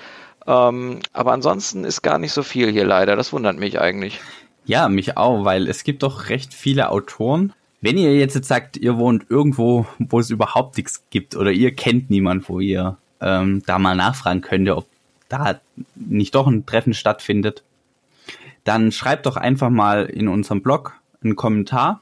Ähm, 0.46 1.00
aber 1.12 1.32
ansonsten 1.32 1.84
ist 1.84 2.02
gar 2.02 2.18
nicht 2.18 2.32
so 2.32 2.42
viel 2.42 2.70
hier 2.70 2.84
leider. 2.84 3.16
Das 3.16 3.32
wundert 3.32 3.58
mich 3.58 3.80
eigentlich. 3.80 4.20
Ja, 4.66 4.88
mich 4.88 5.16
auch, 5.16 5.44
weil 5.44 5.68
es 5.68 5.84
gibt 5.84 6.02
doch 6.02 6.28
recht 6.28 6.54
viele 6.54 6.90
Autoren, 6.90 7.52
wenn 7.84 7.98
ihr 7.98 8.16
jetzt, 8.16 8.42
sagt, 8.46 8.78
ihr 8.78 8.96
wohnt 8.96 9.26
irgendwo, 9.28 9.84
wo 9.98 10.18
es 10.18 10.30
überhaupt 10.30 10.78
nichts 10.78 11.04
gibt 11.10 11.36
oder 11.36 11.52
ihr 11.52 11.74
kennt 11.74 12.08
niemand, 12.08 12.48
wo 12.48 12.58
ihr 12.58 12.96
ähm, 13.20 13.62
da 13.66 13.78
mal 13.78 13.94
nachfragen 13.94 14.40
könnt, 14.40 14.70
ob 14.70 14.86
da 15.28 15.60
nicht 15.94 16.34
doch 16.34 16.46
ein 16.46 16.64
Treffen 16.64 16.94
stattfindet, 16.94 17.62
dann 18.64 18.90
schreibt 18.90 19.26
doch 19.26 19.36
einfach 19.36 19.68
mal 19.68 20.06
in 20.06 20.28
unserem 20.28 20.62
Blog 20.62 20.94
einen 21.22 21.36
Kommentar 21.36 22.00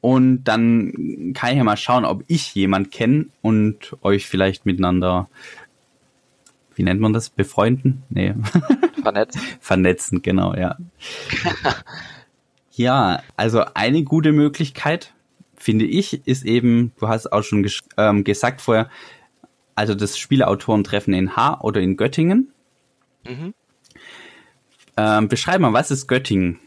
und 0.00 0.42
dann 0.42 1.32
kann 1.32 1.52
ich 1.52 1.56
ja 1.58 1.64
mal 1.64 1.76
schauen, 1.76 2.04
ob 2.04 2.24
ich 2.26 2.56
jemand 2.56 2.90
kenne 2.90 3.26
und 3.40 3.96
euch 4.02 4.26
vielleicht 4.26 4.66
miteinander, 4.66 5.28
wie 6.76 6.82
nennt 6.82 7.00
man 7.00 7.12
das, 7.12 7.30
befreunden? 7.30 8.02
Nee. 8.08 8.34
Vernetzen. 9.02 9.40
Vernetzen, 9.60 10.22
genau, 10.22 10.54
ja. 10.54 10.76
Ja, 12.76 13.22
also 13.36 13.64
eine 13.74 14.02
gute 14.02 14.32
Möglichkeit, 14.32 15.14
finde 15.56 15.84
ich, 15.84 16.26
ist 16.26 16.44
eben, 16.44 16.92
du 16.98 17.06
hast 17.08 17.32
auch 17.32 17.42
schon 17.42 17.62
ges 17.62 17.82
ähm, 17.96 18.24
gesagt 18.24 18.60
vorher, 18.60 18.90
also 19.76 19.94
das 19.94 20.18
Spieleautorentreffen 20.18 21.14
in 21.14 21.36
H 21.36 21.60
oder 21.60 21.80
in 21.80 21.96
Göttingen. 21.96 22.52
Mhm. 23.24 23.54
Ähm, 24.96 25.28
beschreib 25.28 25.60
mal, 25.60 25.72
was 25.72 25.92
ist 25.92 26.08
Göttingen? 26.08 26.58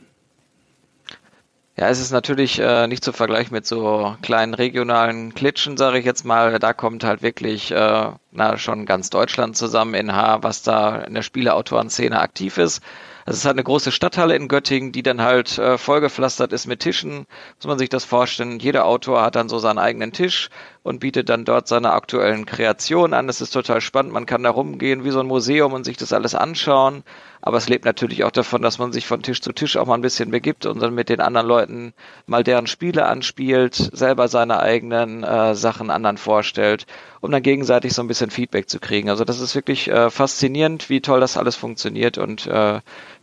Ja, 1.80 1.90
es 1.90 2.00
ist 2.00 2.12
natürlich 2.12 2.58
äh, 2.60 2.88
nicht 2.88 3.04
zu 3.04 3.14
vergleichen 3.14 3.54
mit 3.54 3.68
so 3.68 4.16
kleinen 4.24 4.56
regionalen 4.56 5.36
Klitschen, 5.36 5.78
sage 5.78 6.00
ich 6.00 6.06
jetzt 6.06 6.26
mal. 6.26 6.58
Da 6.58 6.74
kommt 6.74 7.04
halt 7.04 7.22
wirklich 7.22 7.72
äh, 7.72 8.12
na, 8.32 8.58
schon 8.58 8.88
ganz 8.88 9.12
Deutschland 9.12 9.56
zusammen 9.56 9.94
in 9.94 10.12
H, 10.16 10.42
was 10.42 10.64
da 10.64 10.98
in 11.04 11.14
der 11.14 11.22
Spieleautorenszene 11.22 12.20
aktiv 12.20 12.58
ist. 12.58 12.82
Also 13.26 13.36
es 13.36 13.38
ist 13.40 13.46
halt 13.46 13.56
eine 13.58 13.64
große 13.64 13.92
Stadthalle 13.92 14.36
in 14.36 14.48
Göttingen, 14.48 14.92
die 14.92 15.04
dann 15.04 15.22
halt 15.22 15.60
äh, 15.60 15.78
vollgepflastert 15.78 16.52
ist 16.52 16.66
mit 16.66 16.80
Tischen. 16.80 17.28
Muss 17.58 17.68
man 17.68 17.78
sich 17.78 17.90
das 17.90 18.06
vorstellen. 18.06 18.60
Jeder 18.60 18.86
Autor 18.86 19.22
hat 19.22 19.36
dann 19.36 19.48
so 19.50 19.60
seinen 19.60 19.78
eigenen 19.78 20.12
Tisch 20.12 20.50
und 20.88 21.00
bietet 21.00 21.27
dann 21.27 21.44
dort 21.44 21.67
seine 21.67 21.91
aktuellen 21.91 22.46
Kreationen 22.46 23.13
an. 23.13 23.27
Das 23.27 23.41
ist 23.41 23.51
total 23.51 23.82
spannend. 23.82 24.13
Man 24.13 24.25
kann 24.25 24.44
da 24.44 24.50
rumgehen 24.50 25.03
wie 25.03 25.12
so 25.12 25.20
ein 25.20 25.27
Museum 25.27 25.74
und 25.74 25.84
sich 25.84 25.98
das 25.98 26.13
alles 26.13 26.34
anschauen. 26.34 27.03
Aber 27.41 27.58
es 27.58 27.67
lebt 27.67 27.84
natürlich 27.84 28.24
auch 28.24 28.32
davon, 28.32 28.62
dass 28.62 28.79
man 28.79 28.94
sich 28.94 29.06
von 29.06 29.22
Tisch 29.22 29.41
zu 29.41 29.51
Tisch 29.51 29.75
auch 29.75 29.86
mal 29.86 29.96
ein 29.96 30.01
bisschen 30.01 30.32
begibt 30.32 30.65
und 30.65 30.82
dann 30.82 30.96
mit 30.96 31.10
den 31.10 31.20
anderen 31.20 31.46
Leuten 31.46 31.94
mal 32.25 32.44
deren 32.44 32.67
Spiele 32.67 33.06
anspielt, 33.06 33.75
selber 33.75 34.29
seine 34.29 34.62
eigenen 34.62 35.24
äh, 35.24 35.56
Sachen 35.56 35.89
anderen 35.89 36.17
vorstellt, 36.17 36.88
um 37.20 37.32
dann 37.32 37.44
gegenseitig 37.44 37.94
so 37.94 38.01
ein 38.01 38.08
bisschen 38.08 38.32
Feedback 38.32 38.70
zu 38.70 38.79
kriegen. 38.79 39.10
Also 39.10 39.25
das 39.25 39.41
ist 39.41 39.56
wirklich 39.56 39.89
äh, 39.89 40.10
faszinierend, 40.10 40.89
wie 40.89 41.01
toll 41.01 41.20
das 41.20 41.38
alles 41.38 41.58
funktioniert 41.58 42.17
und 42.17 42.48
äh, 42.48 42.79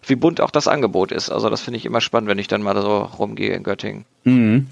wie 0.07 0.17
bunt 0.17 0.43
auch 0.43 0.51
das 0.51 0.69
Angebot 0.69 1.13
ist. 1.13 1.31
Also 1.31 1.49
das 1.49 1.63
finde 1.63 1.79
ich 1.79 1.87
immer 1.87 2.03
spannend, 2.03 2.29
wenn 2.29 2.39
ich 2.39 2.49
dann 2.49 2.63
mal 2.63 2.81
so 2.81 2.99
rumgehe 2.99 3.55
in 3.55 3.63
Göttingen. 3.63 4.05
Mhm. 4.25 4.69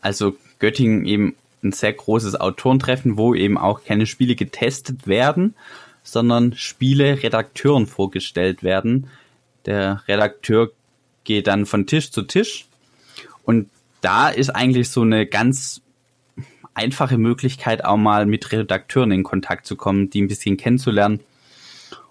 Also 0.00 0.34
Göttingen 0.58 1.04
eben 1.04 1.36
ein 1.62 1.72
sehr 1.72 1.92
großes 1.92 2.36
Autorentreffen, 2.36 3.16
wo 3.16 3.34
eben 3.34 3.58
auch 3.58 3.84
keine 3.84 4.06
Spiele 4.06 4.34
getestet 4.34 5.06
werden, 5.06 5.54
sondern 6.02 6.54
Spiele 6.54 7.22
Redakteuren 7.22 7.86
vorgestellt 7.86 8.62
werden. 8.62 9.08
Der 9.64 10.02
Redakteur 10.06 10.70
geht 11.24 11.46
dann 11.46 11.66
von 11.66 11.86
Tisch 11.86 12.10
zu 12.12 12.22
Tisch 12.22 12.66
und 13.44 13.68
da 14.00 14.28
ist 14.28 14.50
eigentlich 14.50 14.90
so 14.90 15.02
eine 15.02 15.26
ganz 15.26 15.80
einfache 16.74 17.18
Möglichkeit, 17.18 17.84
auch 17.84 17.96
mal 17.96 18.26
mit 18.26 18.52
Redakteuren 18.52 19.10
in 19.10 19.22
Kontakt 19.22 19.66
zu 19.66 19.76
kommen, 19.76 20.10
die 20.10 20.22
ein 20.22 20.28
bisschen 20.28 20.56
kennenzulernen. 20.56 21.20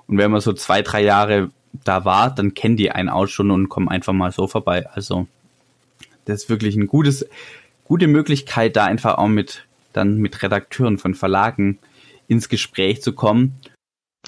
Und 0.07 0.17
wenn 0.17 0.31
man 0.31 0.41
so 0.41 0.53
zwei, 0.53 0.81
drei 0.81 1.03
Jahre 1.03 1.51
da 1.83 2.03
war, 2.03 2.33
dann 2.33 2.53
kennen 2.53 2.77
die 2.77 2.91
einen 2.91 3.09
auch 3.09 3.27
schon 3.27 3.51
und 3.51 3.69
kommen 3.69 3.89
einfach 3.89 4.13
mal 4.13 4.31
so 4.31 4.47
vorbei. 4.47 4.87
Also 4.89 5.27
das 6.25 6.43
ist 6.43 6.49
wirklich 6.49 6.75
ein 6.75 6.87
gutes, 6.87 7.27
gute 7.85 8.07
Möglichkeit, 8.07 8.75
da 8.75 8.83
einfach 8.85 9.17
auch 9.17 9.27
mit 9.27 9.65
dann 9.93 10.17
mit 10.17 10.43
Redakteuren 10.43 10.97
von 10.97 11.15
Verlagen 11.15 11.79
ins 12.27 12.49
Gespräch 12.49 13.01
zu 13.01 13.13
kommen. 13.13 13.55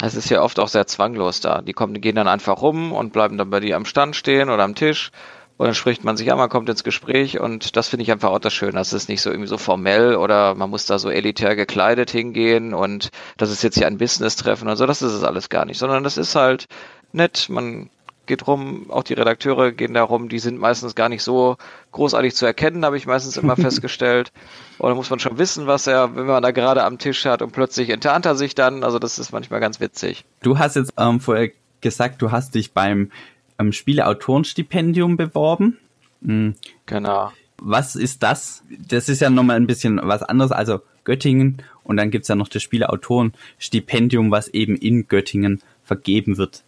Es 0.02 0.16
ist 0.16 0.30
ja 0.30 0.42
oft 0.42 0.60
auch 0.60 0.70
sehr 0.70 0.88
zwanglos 0.88 1.42
da. 1.42 1.62
Die 1.62 1.74
kommen, 1.74 1.94
die 1.94 2.00
gehen 2.00 2.16
dann 2.16 2.30
einfach 2.30 2.62
rum 2.62 2.94
und 2.94 3.12
bleiben 3.12 3.38
dann 3.38 3.50
bei 3.50 3.60
dir 3.60 3.76
am 3.76 3.84
Stand 3.84 4.16
stehen 4.16 4.50
oder 4.50 4.64
am 4.64 4.76
Tisch 4.76 5.12
und 5.58 5.66
dann 5.66 5.76
spricht 5.76 6.04
man 6.04 6.16
sich 6.18 6.32
an, 6.32 6.38
man 6.38 6.50
kommt 6.50 6.70
ins 6.70 6.84
Gespräch 6.84 7.40
und 7.40 7.76
das 7.76 7.90
finde 7.90 8.04
ich 8.04 8.12
einfach 8.12 8.30
auch 8.30 8.40
das 8.40 8.54
Schöne. 8.54 8.74
Das 8.74 8.94
ist 8.94 9.10
nicht 9.10 9.22
so 9.22 9.32
irgendwie 9.32 9.50
so 9.50 9.58
formell 9.58 10.16
oder 10.16 10.54
man 10.54 10.70
muss 10.70 10.86
da 10.86 11.00
so 11.00 11.10
elitär 11.10 11.56
gekleidet 11.56 12.12
hingehen 12.12 12.76
und 12.76 13.10
das 13.38 13.50
ist 13.50 13.64
jetzt 13.64 13.76
hier 13.76 13.88
ein 13.88 13.98
Business-Treffen 13.98 14.68
und 14.68 14.78
so. 14.78 14.86
Das 14.86 15.02
ist 15.02 15.14
es 15.14 15.24
alles 15.24 15.50
gar 15.50 15.66
nicht, 15.66 15.80
sondern 15.80 16.04
das 16.04 16.18
ist 16.18 16.36
halt 16.36 16.68
nett. 17.12 17.50
Man 17.50 17.90
geht 18.28 18.46
rum, 18.48 18.86
auch 18.90 19.04
die 19.04 19.14
Redakteure 19.14 19.72
gehen 19.72 19.94
da 19.94 20.04
rum, 20.04 20.30
die 20.30 20.40
sind 20.40 20.60
meistens 20.60 20.96
gar 20.96 21.10
nicht 21.10 21.24
so 21.24 21.58
großartig 21.92 22.36
zu 22.36 22.46
erkennen, 22.46 22.86
habe 22.86 22.98
ich 22.98 23.08
meistens 23.08 23.38
immer 23.38 23.56
festgestellt. 23.58 24.32
Oder 24.80 24.96
muss 24.96 25.10
man 25.10 25.20
schon 25.20 25.38
wissen, 25.38 25.66
was 25.66 25.88
er, 25.88 26.16
wenn 26.16 26.26
man 26.28 26.44
da 26.44 26.52
gerade 26.52 26.84
am 26.84 27.00
Tisch 27.00 27.26
hat 27.26 27.42
und 27.42 27.52
plötzlich 27.52 27.90
enttarnt 27.90 28.26
er 28.26 28.36
sich 28.36 28.54
dann. 28.54 28.84
Also 28.84 29.00
das 29.00 29.18
ist 29.18 29.32
manchmal 29.32 29.60
ganz 29.60 29.80
witzig. 29.80 30.26
Du 30.44 30.60
hast 30.60 30.76
jetzt 30.76 30.94
ähm, 30.98 31.20
vorher 31.20 31.52
gesagt, 31.82 32.22
du 32.22 32.32
hast 32.32 32.56
dich 32.56 32.74
beim 32.74 33.12
ähm, 33.60 33.72
Spieleautorenstipendium 33.72 35.18
beworben. 35.18 35.78
Mhm. 36.22 36.56
Genau. 36.86 37.32
Was 37.60 37.96
ist 37.96 38.22
das? 38.22 38.64
Das 38.88 39.10
ist 39.10 39.22
ja 39.22 39.30
nochmal 39.30 39.56
ein 39.56 39.68
bisschen 39.68 40.00
was 40.04 40.22
anderes. 40.22 40.52
Also 40.52 40.82
Göttingen 41.04 41.64
und 41.84 41.98
dann 41.98 42.12
gibt's 42.12 42.28
ja 42.28 42.36
noch 42.36 42.50
das 42.50 42.62
Spieleautorenstipendium, 42.62 44.30
was 44.30 44.50
eben 44.50 44.76
in 44.76 45.08
Göttingen 45.08 45.62
vergeben 45.84 46.38
wird. 46.38 46.64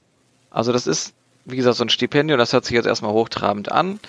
Also 0.49 0.71
das 0.71 0.87
ist, 0.87 1.13
wie 1.51 1.57
gesagt, 1.57 1.77
so 1.77 1.83
ein 1.83 1.89
Stipendium, 1.89 2.37
das 2.37 2.53
hört 2.53 2.65
sich 2.65 2.73
jetzt 2.73 2.85
erstmal 2.85 3.11
hochtrabend 3.11 3.71
an. 3.71 3.99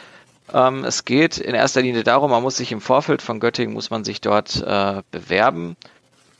Ähm, 0.53 0.85
es 0.85 1.05
geht 1.05 1.39
in 1.39 1.55
erster 1.55 1.83
Linie 1.83 2.03
darum, 2.03 2.31
man 2.31 2.43
muss 2.43 2.57
sich 2.57 2.73
im 2.73 2.81
Vorfeld 2.81 3.23
von 3.23 3.41
Göttingen, 3.41 3.75
muss 3.75 3.91
man 3.91 4.05
sich 4.05 4.21
dort 4.21 4.63
äh, 4.63 5.03
bewerben. 5.11 5.77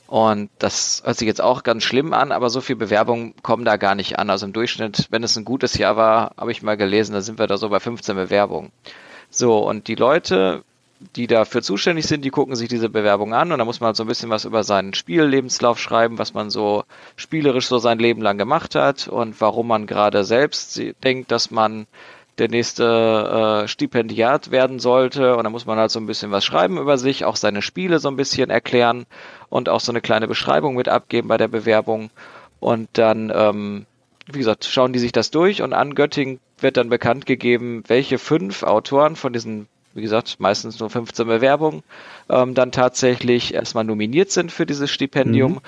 Und 0.07 0.49
das 0.59 1.03
hört 1.05 1.17
sich 1.17 1.27
jetzt 1.27 1.41
auch 1.41 1.63
ganz 1.63 1.83
schlimm 1.83 2.13
an, 2.13 2.33
aber 2.33 2.49
so 2.49 2.59
viel 2.59 2.75
Bewerbungen 2.75 3.33
kommen 3.43 3.63
da 3.63 3.77
gar 3.77 3.95
nicht 3.95 4.19
an. 4.19 4.29
Also 4.29 4.45
im 4.45 4.51
Durchschnitt, 4.51 5.07
wenn 5.09 5.23
es 5.23 5.37
ein 5.37 5.45
gutes 5.45 5.77
Jahr 5.77 5.95
war, 5.95 6.33
habe 6.37 6.51
ich 6.51 6.61
mal 6.61 6.75
gelesen, 6.75 7.13
da 7.13 7.21
sind 7.21 7.39
wir 7.39 7.47
da 7.47 7.55
so 7.55 7.69
bei 7.69 7.79
15 7.79 8.15
Bewerbungen. 8.15 8.73
So, 9.29 9.59
und 9.59 9.87
die 9.87 9.95
Leute, 9.95 10.65
die 11.15 11.27
dafür 11.27 11.61
zuständig 11.61 12.05
sind, 12.05 12.23
die 12.23 12.29
gucken 12.29 12.55
sich 12.55 12.69
diese 12.69 12.89
Bewerbung 12.89 13.33
an 13.33 13.51
und 13.51 13.59
da 13.59 13.65
muss 13.65 13.79
man 13.79 13.87
halt 13.87 13.95
so 13.95 14.03
ein 14.03 14.07
bisschen 14.07 14.29
was 14.29 14.45
über 14.45 14.63
seinen 14.63 14.93
Spiellebenslauf 14.93 15.79
schreiben, 15.79 16.17
was 16.17 16.33
man 16.33 16.49
so 16.49 16.83
spielerisch 17.15 17.67
so 17.67 17.77
sein 17.77 17.99
Leben 17.99 18.21
lang 18.21 18.37
gemacht 18.37 18.75
hat 18.75 19.07
und 19.07 19.39
warum 19.41 19.67
man 19.67 19.87
gerade 19.87 20.23
selbst 20.23 20.81
denkt, 21.03 21.31
dass 21.31 21.51
man 21.51 21.87
der 22.37 22.49
nächste 22.49 23.63
äh, 23.63 23.67
Stipendiat 23.67 24.51
werden 24.51 24.79
sollte. 24.79 25.35
Und 25.35 25.43
da 25.43 25.49
muss 25.49 25.65
man 25.65 25.77
halt 25.77 25.91
so 25.91 25.99
ein 25.99 26.07
bisschen 26.07 26.31
was 26.31 26.45
schreiben 26.45 26.77
über 26.77 26.97
sich, 26.97 27.25
auch 27.25 27.35
seine 27.35 27.61
Spiele 27.61 27.99
so 27.99 28.09
ein 28.09 28.15
bisschen 28.15 28.49
erklären 28.49 29.05
und 29.49 29.69
auch 29.69 29.79
so 29.79 29.91
eine 29.91 30.01
kleine 30.01 30.27
Beschreibung 30.27 30.75
mit 30.75 30.87
abgeben 30.87 31.27
bei 31.27 31.37
der 31.37 31.49
Bewerbung. 31.49 32.09
Und 32.59 32.89
dann, 32.93 33.31
ähm, 33.35 33.85
wie 34.31 34.39
gesagt, 34.39 34.65
schauen 34.65 34.93
die 34.93 34.99
sich 34.99 35.11
das 35.11 35.31
durch 35.31 35.61
und 35.61 35.73
an 35.73 35.93
Göttingen 35.93 36.39
wird 36.59 36.77
dann 36.77 36.89
bekannt 36.89 37.25
gegeben, 37.25 37.83
welche 37.87 38.17
fünf 38.17 38.63
Autoren 38.63 39.15
von 39.15 39.33
diesen, 39.33 39.67
wie 39.93 40.01
gesagt, 40.01 40.39
meistens 40.39 40.79
nur 40.79 40.89
15 40.89 41.27
Bewerbungen, 41.27 41.83
ähm, 42.29 42.53
dann 42.53 42.71
tatsächlich 42.71 43.53
erstmal 43.53 43.83
nominiert 43.83 44.31
sind 44.31 44.51
für 44.51 44.65
dieses 44.65 44.89
Stipendium. 44.89 45.53
Mhm. 45.53 45.59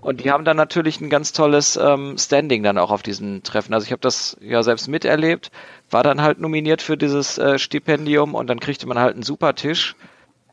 Und 0.00 0.22
die 0.22 0.30
haben 0.30 0.44
dann 0.44 0.56
natürlich 0.56 1.00
ein 1.00 1.10
ganz 1.10 1.32
tolles 1.32 1.76
ähm, 1.76 2.16
Standing 2.16 2.62
dann 2.62 2.78
auch 2.78 2.92
auf 2.92 3.02
diesen 3.02 3.42
Treffen. 3.42 3.74
Also 3.74 3.84
ich 3.84 3.90
habe 3.90 4.00
das 4.00 4.36
ja 4.40 4.62
selbst 4.62 4.86
miterlebt, 4.86 5.50
war 5.90 6.04
dann 6.04 6.22
halt 6.22 6.38
nominiert 6.38 6.82
für 6.82 6.96
dieses 6.96 7.36
äh, 7.38 7.58
Stipendium 7.58 8.34
und 8.34 8.46
dann 8.46 8.60
kriegte 8.60 8.86
man 8.86 8.98
halt 8.98 9.14
einen 9.14 9.24
super 9.24 9.56
Tisch 9.56 9.96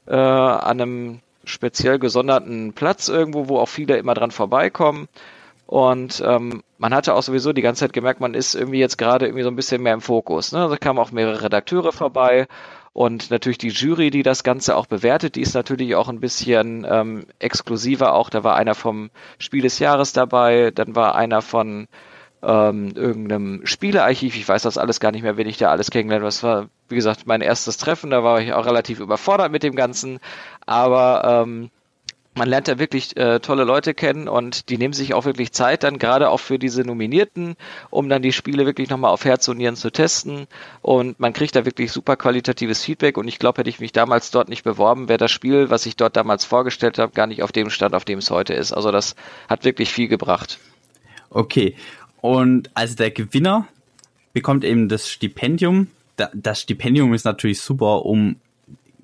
äh, 0.07 0.15
an 0.15 0.81
einem 0.81 1.19
speziell 1.43 1.99
gesonderten 1.99 2.73
Platz 2.73 3.07
irgendwo, 3.07 3.47
wo 3.47 3.59
auch 3.59 3.69
viele 3.69 3.97
immer 3.97 4.15
dran 4.15 4.31
vorbeikommen. 4.31 5.07
Und 5.67 6.23
ähm, 6.25 6.63
man 6.77 6.93
hatte 6.93 7.13
auch 7.13 7.23
sowieso 7.23 7.53
die 7.53 7.61
ganze 7.61 7.81
Zeit 7.81 7.93
gemerkt, 7.93 8.21
man 8.21 8.33
ist 8.33 8.55
irgendwie 8.55 8.79
jetzt 8.79 8.97
gerade 8.97 9.25
irgendwie 9.25 9.43
so 9.43 9.49
ein 9.49 9.55
bisschen 9.55 9.81
mehr 9.81 9.93
im 9.93 10.01
Fokus. 10.01 10.51
Ne? 10.51 10.67
Da 10.69 10.77
kamen 10.77 10.99
auch 10.99 11.11
mehrere 11.11 11.43
Redakteure 11.43 11.91
vorbei 11.91 12.47
und 12.95 13.29
natürlich 13.29 13.57
die 13.57 13.71
Jury, 13.71 14.09
die 14.09 14.23
das 14.23 14.45
Ganze 14.45 14.77
auch 14.77 14.85
bewertet, 14.85 15.35
die 15.35 15.41
ist 15.41 15.53
natürlich 15.53 15.95
auch 15.95 16.07
ein 16.07 16.21
bisschen 16.21 16.87
ähm, 16.89 17.25
exklusiver 17.39 18.13
auch. 18.13 18.29
Da 18.29 18.45
war 18.45 18.55
einer 18.55 18.73
vom 18.73 19.09
Spiel 19.37 19.63
des 19.63 19.79
Jahres 19.79 20.13
dabei, 20.13 20.71
dann 20.73 20.95
war 20.95 21.13
einer 21.13 21.41
von 21.41 21.89
ähm, 22.41 22.93
irgendeinem 22.95 23.65
Spielearchiv. 23.65 24.37
Ich 24.37 24.47
weiß 24.47 24.61
das 24.61 24.77
alles 24.77 25.01
gar 25.01 25.11
nicht 25.11 25.23
mehr, 25.23 25.35
wen 25.35 25.45
ich 25.45 25.57
da 25.57 25.71
alles 25.71 25.91
kennengelernt. 25.91 26.25
Das 26.25 26.41
war, 26.41 26.69
wie 26.87 26.95
gesagt, 26.95 27.27
mein 27.27 27.41
erstes 27.41 27.75
Treffen. 27.75 28.11
Da 28.11 28.23
war 28.23 28.39
ich 28.39 28.53
auch 28.53 28.65
relativ 28.65 29.01
überfordert 29.01 29.51
mit 29.51 29.63
dem 29.63 29.75
Ganzen. 29.75 30.19
Aber 30.65 31.43
ähm, 31.43 31.71
man 32.35 32.49
lernt 32.49 32.67
da 32.67 32.77
wirklich 32.77 33.15
äh, 33.17 33.39
tolle 33.39 33.63
Leute 33.63 33.93
kennen 33.93 34.27
und 34.27 34.69
die 34.69 34.77
nehmen 34.77 34.93
sich 34.93 35.13
auch 35.13 35.25
wirklich 35.25 35.53
Zeit 35.53 35.83
dann 35.83 35.97
gerade 35.97 36.29
auch 36.29 36.39
für 36.39 36.59
diese 36.59 36.83
Nominierten, 36.83 37.55
um 37.89 38.09
dann 38.09 38.21
die 38.21 38.33
Spiele 38.33 38.65
wirklich 38.65 38.89
nochmal 38.89 39.11
auf 39.11 39.23
Herz 39.23 39.47
und 39.47 39.57
Nieren 39.57 39.77
zu 39.77 39.89
testen 39.89 40.47
und 40.81 41.19
man 41.19 41.33
kriegt 41.33 41.55
da 41.55 41.65
wirklich 41.65 41.91
super 41.91 42.17
qualitatives 42.17 42.83
Feedback 42.83 43.17
und 43.17 43.27
ich 43.27 43.39
glaube, 43.39 43.59
hätte 43.59 43.69
ich 43.69 43.79
mich 43.79 43.93
damals 43.93 44.31
dort 44.31 44.49
nicht 44.49 44.63
beworben, 44.63 45.07
wäre 45.07 45.17
das 45.17 45.31
Spiel, 45.31 45.69
was 45.69 45.85
ich 45.85 45.95
dort 45.95 46.17
damals 46.17 46.43
vorgestellt 46.43 46.99
habe, 46.99 47.13
gar 47.13 47.27
nicht 47.27 47.41
auf 47.41 47.53
dem 47.53 47.69
Stand, 47.69 47.95
auf 47.95 48.05
dem 48.05 48.19
es 48.19 48.29
heute 48.29 48.53
ist. 48.53 48.73
Also 48.73 48.91
das 48.91 49.15
hat 49.47 49.63
wirklich 49.63 49.91
viel 49.91 50.09
gebracht. 50.09 50.59
Okay. 51.29 51.75
Und 52.21 52.69
also 52.73 52.95
der 52.95 53.11
Gewinner 53.11 53.67
bekommt 54.33 54.63
eben 54.63 54.89
das 54.89 55.09
Stipendium. 55.09 55.87
Das 56.33 56.61
Stipendium 56.61 57.13
ist 57.13 57.23
natürlich 57.23 57.61
super, 57.61 58.05
um 58.05 58.37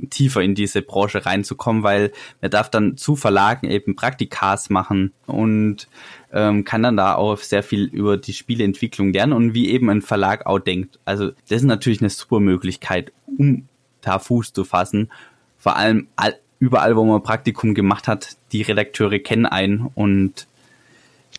tiefer 0.10 0.42
in 0.42 0.56
diese 0.56 0.82
Branche 0.82 1.26
reinzukommen, 1.26 1.84
weil 1.84 2.12
er 2.42 2.50
darf 2.50 2.70
dann 2.70 2.98
zu 2.98 3.16
Verlagen 3.16 3.70
eben 3.70 3.96
Praktikas 3.96 4.70
machen 4.70 5.14
und 5.26 5.88
ähm, 6.34 6.66
kann 6.66 6.84
dann 6.84 6.98
da 6.98 7.16
auch 7.16 7.38
sehr 7.38 7.64
viel 7.64 7.86
über 7.86 8.18
die 8.18 8.34
Spieleentwicklung 8.34 9.14
lernen 9.14 9.34
und 9.34 9.54
wie 9.54 9.70
eben 9.70 9.90
ein 9.90 10.02
Verlag 10.02 10.46
auch 10.46 10.60
denkt. 10.60 11.00
Also 11.06 11.32
das 11.48 11.62
ist 11.62 11.64
natürlich 11.64 12.02
eine 12.02 12.10
super 12.10 12.40
Möglichkeit, 12.40 13.12
um 13.38 13.68
da 14.02 14.20
Fuß 14.20 14.54
zu 14.54 14.64
fassen. 14.64 15.12
Vor 15.58 15.76
allem 15.76 16.08
all, 16.16 16.36
überall, 16.60 16.96
wo 16.96 17.06
man 17.06 17.24
Praktikum 17.24 17.74
gemacht 17.74 18.08
hat, 18.08 18.38
die 18.52 18.62
Redakteure 18.62 19.20
kennen 19.20 19.46
einen 19.46 19.90
und 19.96 20.48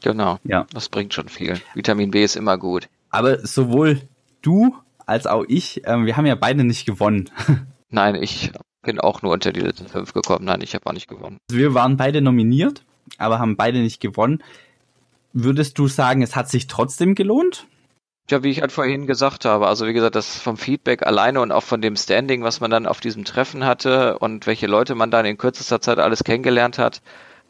genau, 0.02 0.38
ja, 0.45 0.66
das 0.73 0.88
bringt 0.88 1.14
schon 1.14 1.28
viel. 1.28 1.61
Vitamin 1.75 2.11
B 2.11 2.23
ist 2.23 2.37
immer 2.37 2.59
gut. 2.59 2.88
Aber 3.11 3.45
sowohl 3.47 4.00
du 4.42 4.75
als 5.07 5.26
auch 5.26 5.45
ich, 5.49 5.83
ähm, 5.85 6.07
wir 6.07 6.16
haben 6.16 6.26
ja 6.26 6.35
beide 6.35 6.64
nicht 6.64 6.87
gewonnen. 6.87 7.31
Nein, 7.93 8.17
ich 8.17 8.51
bin 8.83 8.99
auch 8.99 9.23
nur 9.23 9.33
unter 9.33 9.53
die 9.53 9.61
letzten 9.61 9.87
fünf 9.87 10.13
gekommen. 10.13 10.47
Nein, 10.47 10.63
ich 10.63 10.75
habe 10.75 10.87
auch 10.87 10.93
nicht 10.93 11.09
gewonnen. 11.09 11.39
Wir 11.51 11.75
waren 11.75 11.97
beide 11.97 12.21
nominiert, 12.21 12.85
aber 13.19 13.39
haben 13.39 13.57
beide 13.57 13.79
nicht 13.79 14.01
gewonnen. 14.01 14.43
Würdest 15.33 15.79
du 15.79 15.87
sagen, 15.89 16.23
es 16.23 16.35
hat 16.35 16.49
sich 16.49 16.67
trotzdem 16.67 17.15
gelohnt? 17.15 17.67
Ja, 18.31 18.43
wie 18.43 18.51
ich 18.51 18.61
halt 18.61 18.73
vorhin 18.73 19.07
gesagt 19.07 19.45
habe, 19.45 19.67
also 19.67 19.87
wie 19.87 19.93
gesagt, 19.93 20.15
das 20.15 20.39
vom 20.39 20.57
Feedback 20.57 21.05
alleine 21.05 21.41
und 21.41 21.53
auch 21.53 21.65
von 21.65 21.83
dem 21.83 21.97
Standing, 21.97 22.43
was 22.43 22.61
man 22.61 22.71
dann 22.71 22.87
auf 22.87 23.01
diesem 23.01 23.25
Treffen 23.25 23.65
hatte 23.65 24.19
und 24.19 24.47
welche 24.47 24.67
Leute 24.67 24.95
man 24.95 25.11
dann 25.11 25.27
in 25.27 25.37
kürzester 25.37 25.81
Zeit 25.81 25.99
alles 25.99 26.25
kennengelernt 26.25 26.79
hat. 26.79 27.03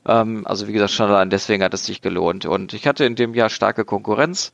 Ähm, 0.07 0.47
also 0.47 0.67
wie 0.69 0.73
gesagt, 0.73 0.93
schon 0.93 1.11
allein 1.11 1.31
deswegen 1.31 1.63
hat 1.63 1.75
es 1.75 1.87
sich 1.87 2.01
gelohnt. 2.01 2.47
Und 2.47 2.73
ich 2.73 2.87
hatte 2.87 3.05
in 3.05 3.15
dem 3.15 3.35
Jahr 3.35 3.51
starke 3.51 3.85
Konkurrenz. 3.85 4.53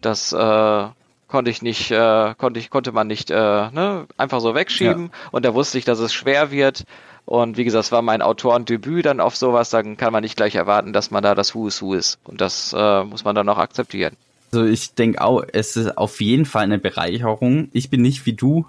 Das 0.00 0.32
äh, 0.32 0.88
konnte 1.34 1.50
ich 1.50 1.62
nicht, 1.62 1.90
äh, 1.90 2.32
konnte 2.38 2.60
ich, 2.60 2.70
konnte 2.70 2.92
man 2.92 3.08
nicht 3.08 3.28
äh, 3.28 3.34
ne, 3.34 4.06
einfach 4.16 4.38
so 4.38 4.54
wegschieben. 4.54 5.06
Ja. 5.06 5.28
Und 5.32 5.44
da 5.44 5.52
wusste 5.52 5.78
ich, 5.78 5.84
dass 5.84 5.98
es 5.98 6.14
schwer 6.14 6.52
wird. 6.52 6.84
Und 7.24 7.56
wie 7.56 7.64
gesagt, 7.64 7.86
es 7.86 7.90
war 7.90 8.02
mein 8.02 8.22
Autorendebüt 8.22 9.04
dann 9.04 9.18
auf 9.18 9.34
sowas, 9.34 9.68
dann 9.68 9.96
kann 9.96 10.12
man 10.12 10.22
nicht 10.22 10.36
gleich 10.36 10.54
erwarten, 10.54 10.92
dass 10.92 11.10
man 11.10 11.24
da 11.24 11.34
das 11.34 11.52
Who 11.52 11.66
is 11.66 11.82
Who 11.82 11.94
ist. 11.94 12.20
Und 12.22 12.40
das 12.40 12.72
äh, 12.72 13.02
muss 13.02 13.24
man 13.24 13.34
dann 13.34 13.48
auch 13.48 13.58
akzeptieren. 13.58 14.14
Also 14.52 14.64
ich 14.64 14.94
denke 14.94 15.22
auch, 15.22 15.42
es 15.52 15.74
ist 15.74 15.98
auf 15.98 16.20
jeden 16.20 16.44
Fall 16.44 16.62
eine 16.62 16.78
Bereicherung. 16.78 17.68
Ich 17.72 17.90
bin 17.90 18.02
nicht 18.02 18.26
wie 18.26 18.34
du 18.34 18.66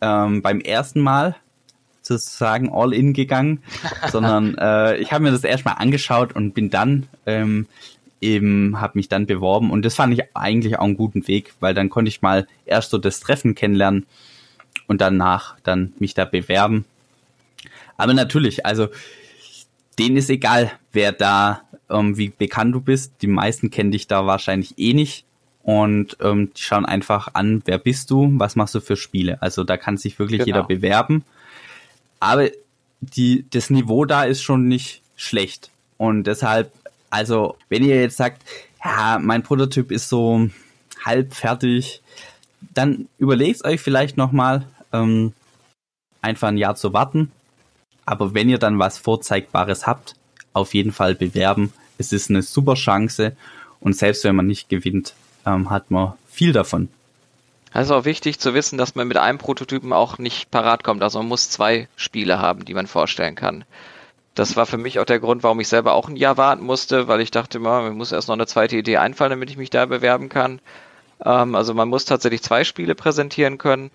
ähm, 0.00 0.42
beim 0.42 0.58
ersten 0.58 1.00
Mal 1.00 1.36
sozusagen 2.02 2.68
all 2.72 2.92
in 2.92 3.12
gegangen, 3.12 3.62
sondern 4.10 4.58
äh, 4.58 4.96
ich 4.96 5.12
habe 5.12 5.22
mir 5.22 5.30
das 5.30 5.44
erstmal 5.44 5.76
angeschaut 5.78 6.34
und 6.34 6.52
bin 6.52 6.68
dann 6.68 7.06
ähm, 7.26 7.68
eben 8.20 8.80
habe 8.80 8.98
mich 8.98 9.08
dann 9.08 9.26
beworben 9.26 9.70
und 9.70 9.84
das 9.84 9.94
fand 9.94 10.12
ich 10.12 10.36
eigentlich 10.36 10.78
auch 10.78 10.84
einen 10.84 10.96
guten 10.96 11.26
Weg, 11.28 11.54
weil 11.60 11.74
dann 11.74 11.88
konnte 11.88 12.08
ich 12.08 12.22
mal 12.22 12.46
erst 12.66 12.90
so 12.90 12.98
das 12.98 13.20
Treffen 13.20 13.54
kennenlernen 13.54 14.06
und 14.86 15.00
danach 15.00 15.56
dann 15.62 15.92
mich 15.98 16.14
da 16.14 16.24
bewerben. 16.24 16.84
Aber 17.96 18.14
natürlich, 18.14 18.66
also 18.66 18.88
denen 19.98 20.16
ist 20.16 20.30
egal, 20.30 20.72
wer 20.92 21.12
da, 21.12 21.62
ähm, 21.90 22.16
wie 22.16 22.30
bekannt 22.30 22.74
du 22.74 22.80
bist. 22.80 23.14
Die 23.22 23.26
meisten 23.26 23.70
kennen 23.70 23.90
dich 23.90 24.06
da 24.06 24.26
wahrscheinlich 24.26 24.78
eh 24.78 24.94
nicht 24.94 25.24
und 25.62 26.16
ähm, 26.20 26.52
die 26.56 26.62
schauen 26.62 26.86
einfach 26.86 27.34
an, 27.34 27.62
wer 27.66 27.78
bist 27.78 28.10
du, 28.10 28.30
was 28.34 28.56
machst 28.56 28.74
du 28.74 28.80
für 28.80 28.96
Spiele. 28.96 29.42
Also 29.42 29.64
da 29.64 29.76
kann 29.76 29.96
sich 29.96 30.18
wirklich 30.18 30.44
genau. 30.44 30.46
jeder 30.46 30.62
bewerben. 30.62 31.24
Aber 32.20 32.48
die, 33.00 33.44
das 33.50 33.70
Niveau 33.70 34.04
da 34.04 34.24
ist 34.24 34.42
schon 34.42 34.68
nicht 34.68 35.02
schlecht. 35.16 35.70
Und 35.96 36.24
deshalb 36.24 36.72
also, 37.10 37.56
wenn 37.68 37.84
ihr 37.84 38.00
jetzt 38.00 38.16
sagt, 38.16 38.42
ja, 38.84 39.18
mein 39.20 39.42
Prototyp 39.42 39.90
ist 39.90 40.08
so 40.08 40.48
halb 41.04 41.34
fertig, 41.34 42.02
dann 42.74 43.08
überlegt 43.18 43.64
euch 43.64 43.80
vielleicht 43.80 44.16
nochmal, 44.16 44.66
ähm, 44.92 45.32
einfach 46.20 46.48
ein 46.48 46.58
Jahr 46.58 46.76
zu 46.76 46.92
warten. 46.92 47.30
Aber 48.04 48.34
wenn 48.34 48.48
ihr 48.48 48.58
dann 48.58 48.78
was 48.78 48.98
Vorzeigbares 48.98 49.86
habt, 49.86 50.14
auf 50.52 50.74
jeden 50.74 50.92
Fall 50.92 51.14
bewerben. 51.14 51.72
Es 51.98 52.12
ist 52.12 52.30
eine 52.30 52.42
super 52.42 52.74
Chance 52.74 53.36
und 53.80 53.96
selbst 53.96 54.24
wenn 54.24 54.36
man 54.36 54.46
nicht 54.46 54.68
gewinnt, 54.68 55.14
ähm, 55.46 55.70
hat 55.70 55.90
man 55.90 56.14
viel 56.28 56.52
davon. 56.52 56.88
Also 57.72 57.94
auch 57.94 58.04
wichtig 58.04 58.38
zu 58.38 58.54
wissen, 58.54 58.78
dass 58.78 58.94
man 58.94 59.08
mit 59.08 59.18
einem 59.18 59.38
Prototypen 59.38 59.92
auch 59.92 60.18
nicht 60.18 60.50
parat 60.50 60.84
kommt. 60.84 61.02
Also 61.02 61.18
man 61.18 61.28
muss 61.28 61.50
zwei 61.50 61.88
Spiele 61.96 62.38
haben, 62.38 62.64
die 62.64 62.74
man 62.74 62.86
vorstellen 62.86 63.34
kann. 63.34 63.64
Das 64.38 64.56
war 64.56 64.66
für 64.66 64.78
mich 64.78 65.00
auch 65.00 65.04
der 65.04 65.18
Grund, 65.18 65.42
warum 65.42 65.58
ich 65.58 65.68
selber 65.68 65.94
auch 65.94 66.08
ein 66.08 66.16
Jahr 66.16 66.36
warten 66.36 66.64
musste, 66.64 67.08
weil 67.08 67.20
ich 67.20 67.32
dachte, 67.32 67.58
man 67.58 67.96
muss 67.96 68.12
erst 68.12 68.28
noch 68.28 68.34
eine 68.34 68.46
zweite 68.46 68.76
Idee 68.76 68.98
einfallen, 68.98 69.30
damit 69.30 69.50
ich 69.50 69.56
mich 69.56 69.70
da 69.70 69.86
bewerben 69.86 70.28
kann. 70.28 70.60
Ähm, 71.24 71.56
also 71.56 71.74
man 71.74 71.88
muss 71.88 72.04
tatsächlich 72.04 72.42
zwei 72.42 72.62
Spiele 72.62 72.94
präsentieren 72.94 73.58
können. 73.58 73.90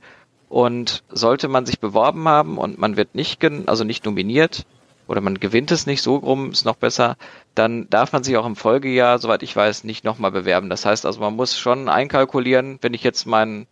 Und 0.49 1.03
sollte 1.09 1.47
man 1.47 1.65
sich 1.65 1.79
beworben 1.79 2.27
haben 2.27 2.59
und 2.59 2.77
man 2.77 2.95
wird 2.95 3.15
nicht, 3.15 3.43
also 3.65 3.83
nicht 3.83 4.05
nominiert 4.05 4.67
oder 5.07 5.19
man 5.19 5.39
gewinnt 5.39 5.71
es 5.71 5.87
nicht, 5.87 6.03
so 6.03 6.17
rum 6.17 6.51
ist 6.51 6.63
noch 6.63 6.75
besser, 6.75 7.17
dann 7.55 7.89
darf 7.89 8.13
man 8.13 8.23
sich 8.23 8.37
auch 8.37 8.45
im 8.45 8.55
Folgejahr, 8.55 9.17
soweit 9.17 9.41
ich 9.41 9.55
weiß, 9.55 9.83
nicht 9.83 10.03
nochmal 10.03 10.29
bewerben. 10.31 10.69
Das 10.69 10.85
heißt 10.85 11.07
also, 11.07 11.21
man 11.21 11.35
muss 11.35 11.57
schon 11.57 11.89
einkalkulieren, 11.89 12.77
wenn 12.81 12.93
ich 12.93 13.03
jetzt 13.03 13.25
meinen 13.25 13.65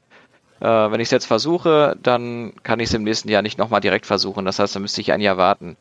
äh, 0.61 0.91
wenn 0.91 0.99
ich 0.99 1.07
es 1.07 1.11
jetzt 1.11 1.25
versuche, 1.25 1.97
dann 2.01 2.53
kann 2.63 2.79
ich 2.79 2.89
es 2.89 2.93
im 2.93 3.03
nächsten 3.03 3.29
Jahr 3.29 3.41
nicht 3.41 3.57
nochmal 3.57 3.81
direkt 3.81 4.05
versuchen. 4.05 4.45
Das 4.45 4.59
heißt, 4.59 4.75
dann 4.75 4.83
müsste 4.83 5.01
ich 5.01 5.11
ein 5.11 5.21
Jahr 5.21 5.37
warten. 5.37 5.75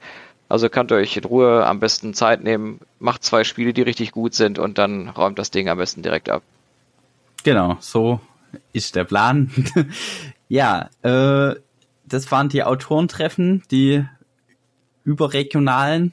Also 0.50 0.68
könnt 0.68 0.90
ihr 0.90 0.96
euch 0.96 1.16
in 1.16 1.22
Ruhe 1.22 1.64
am 1.64 1.78
besten 1.78 2.12
Zeit 2.12 2.42
nehmen, 2.42 2.80
macht 2.98 3.22
zwei 3.22 3.44
Spiele, 3.44 3.72
die 3.72 3.82
richtig 3.82 4.10
gut 4.10 4.34
sind 4.34 4.58
und 4.58 4.78
dann 4.78 5.08
räumt 5.08 5.38
das 5.38 5.52
Ding 5.52 5.68
am 5.68 5.78
besten 5.78 6.02
direkt 6.02 6.28
ab. 6.28 6.42
Genau, 7.44 7.76
so 7.78 8.20
ist 8.72 8.96
der 8.96 9.04
Plan. 9.04 9.52
ja, 10.48 10.90
äh, 11.02 11.54
das 12.04 12.32
waren 12.32 12.48
die 12.48 12.64
Autorentreffen, 12.64 13.62
die 13.70 14.04
überregionalen. 15.04 16.10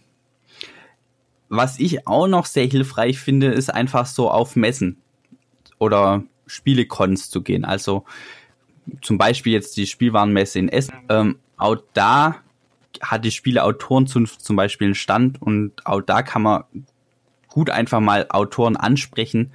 Was 1.50 1.80
ich 1.80 2.06
auch 2.06 2.28
noch 2.28 2.46
sehr 2.46 2.68
hilfreich 2.68 3.18
finde, 3.18 3.48
ist 3.48 3.74
einfach 3.74 4.06
so 4.06 4.30
auf 4.30 4.56
Messen 4.56 4.98
oder 5.80 6.22
Spielecons 6.46 7.32
zu 7.32 7.42
gehen. 7.42 7.66
Also 7.66 8.06
zum 9.02 9.18
Beispiel 9.18 9.54
jetzt 9.54 9.78
die 9.78 9.88
Spielwarenmesse 9.88 10.60
in 10.60 10.70
Essen. 10.70 10.94
Ähm, 11.10 11.40
auch 11.58 11.78
da 11.96 12.44
hat 13.02 13.26
die 13.26 13.32
Spieleautorenzunft 13.32 14.42
zum 14.42 14.56
Beispiel 14.56 14.88
einen 14.88 14.96
Stand 14.96 15.42
und 15.42 15.86
auch 15.86 16.02
da 16.02 16.22
kann 16.22 16.42
man 16.42 16.64
gut 17.50 17.70
einfach 17.70 18.00
mal 18.00 18.28
Autoren 18.30 18.78
ansprechen. 18.78 19.52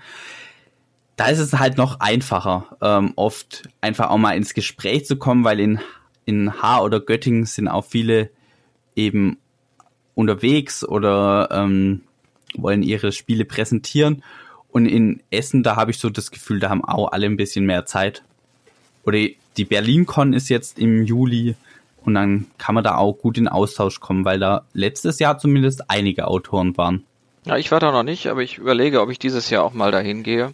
Da 1.16 1.26
ist 1.26 1.38
es 1.38 1.58
halt 1.58 1.76
noch 1.76 2.00
einfacher, 2.00 2.76
ähm, 2.80 3.12
oft 3.16 3.68
einfach 3.80 4.10
auch 4.10 4.18
mal 4.18 4.36
ins 4.36 4.54
Gespräch 4.54 5.06
zu 5.06 5.16
kommen, 5.16 5.44
weil 5.44 5.60
in, 5.60 5.80
in 6.24 6.62
Haar 6.62 6.82
oder 6.82 7.00
Göttingen 7.00 7.46
sind 7.46 7.68
auch 7.68 7.84
viele 7.84 8.30
eben 8.96 9.38
unterwegs 10.14 10.84
oder 10.84 11.48
ähm, 11.52 12.02
wollen 12.54 12.82
ihre 12.82 13.12
Spiele 13.12 13.44
präsentieren. 13.44 14.22
Und 14.68 14.86
in 14.86 15.22
Essen, 15.30 15.62
da 15.62 15.76
habe 15.76 15.90
ich 15.90 15.98
so 15.98 16.08
das 16.08 16.30
Gefühl, 16.30 16.60
da 16.60 16.70
haben 16.70 16.84
auch 16.84 17.12
alle 17.12 17.26
ein 17.26 17.36
bisschen 17.36 17.66
mehr 17.66 17.84
Zeit. 17.84 18.22
Oder 19.04 19.18
die 19.56 19.64
BerlinCon 19.64 20.32
ist 20.32 20.48
jetzt 20.48 20.78
im 20.78 21.04
Juli 21.04 21.56
und 22.06 22.14
dann 22.14 22.46
kann 22.58 22.74
man 22.74 22.84
da 22.84 22.96
auch 22.96 23.14
gut 23.14 23.38
in 23.38 23.48
Austausch 23.48 24.00
kommen, 24.00 24.24
weil 24.24 24.38
da 24.38 24.66
letztes 24.72 25.18
Jahr 25.18 25.38
zumindest 25.38 25.90
einige 25.90 26.26
Autoren 26.28 26.76
waren. 26.76 27.04
Ja, 27.44 27.56
ich 27.56 27.72
war 27.72 27.80
da 27.80 27.90
noch 27.90 28.04
nicht, 28.04 28.28
aber 28.28 28.42
ich 28.42 28.58
überlege, 28.58 29.00
ob 29.00 29.10
ich 29.10 29.18
dieses 29.18 29.50
Jahr 29.50 29.64
auch 29.64 29.72
mal 29.72 29.90
dahin 29.90 30.22
gehe. 30.22 30.52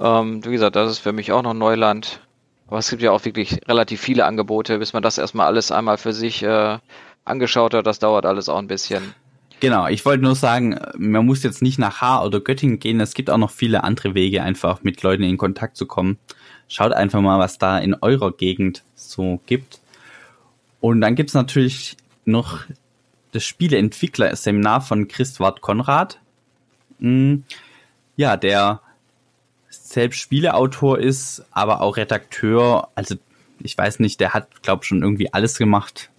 Ähm, 0.00 0.44
wie 0.44 0.50
gesagt, 0.50 0.76
das 0.76 0.90
ist 0.90 0.98
für 0.98 1.12
mich 1.12 1.32
auch 1.32 1.42
noch 1.42 1.54
Neuland. 1.54 2.20
Aber 2.66 2.78
es 2.78 2.90
gibt 2.90 3.02
ja 3.02 3.12
auch 3.12 3.24
wirklich 3.24 3.60
relativ 3.66 4.00
viele 4.00 4.26
Angebote, 4.26 4.78
bis 4.78 4.92
man 4.92 5.02
das 5.02 5.16
erstmal 5.16 5.46
alles 5.46 5.72
einmal 5.72 5.96
für 5.96 6.12
sich 6.12 6.42
äh, 6.42 6.78
angeschaut 7.24 7.72
hat. 7.74 7.86
Das 7.86 7.98
dauert 7.98 8.26
alles 8.26 8.48
auch 8.48 8.58
ein 8.58 8.66
bisschen. 8.66 9.14
Genau, 9.60 9.88
ich 9.88 10.04
wollte 10.04 10.22
nur 10.22 10.36
sagen, 10.36 10.78
man 10.96 11.26
muss 11.26 11.42
jetzt 11.42 11.62
nicht 11.62 11.78
nach 11.78 12.00
Haar 12.00 12.24
oder 12.24 12.40
Göttingen 12.40 12.78
gehen. 12.78 13.00
Es 13.00 13.14
gibt 13.14 13.30
auch 13.30 13.38
noch 13.38 13.50
viele 13.50 13.82
andere 13.82 14.14
Wege, 14.14 14.42
einfach 14.42 14.82
mit 14.84 15.02
Leuten 15.02 15.24
in 15.24 15.36
Kontakt 15.36 15.76
zu 15.76 15.86
kommen. 15.86 16.18
Schaut 16.68 16.92
einfach 16.92 17.20
mal, 17.20 17.38
was 17.38 17.58
da 17.58 17.78
in 17.78 17.96
eurer 18.00 18.32
Gegend 18.32 18.84
so 18.94 19.40
gibt. 19.46 19.80
Und 20.80 21.00
dann 21.00 21.14
gibt's 21.14 21.34
natürlich 21.34 21.96
noch 22.24 22.60
das 23.32 23.44
Spieleentwickler-Seminar 23.44 24.80
von 24.80 25.08
Christwart 25.08 25.60
Konrad. 25.60 26.20
Hm, 26.98 27.44
ja, 28.16 28.36
der 28.36 28.80
selbst 29.68 30.18
Spieleautor 30.18 30.98
ist, 30.98 31.44
aber 31.50 31.80
auch 31.80 31.96
Redakteur. 31.96 32.88
Also 32.94 33.16
ich 33.60 33.76
weiß 33.76 34.00
nicht, 34.00 34.20
der 34.20 34.34
hat, 34.34 34.62
glaube 34.62 34.84
schon 34.84 35.02
irgendwie 35.02 35.32
alles 35.32 35.58
gemacht. 35.58 36.10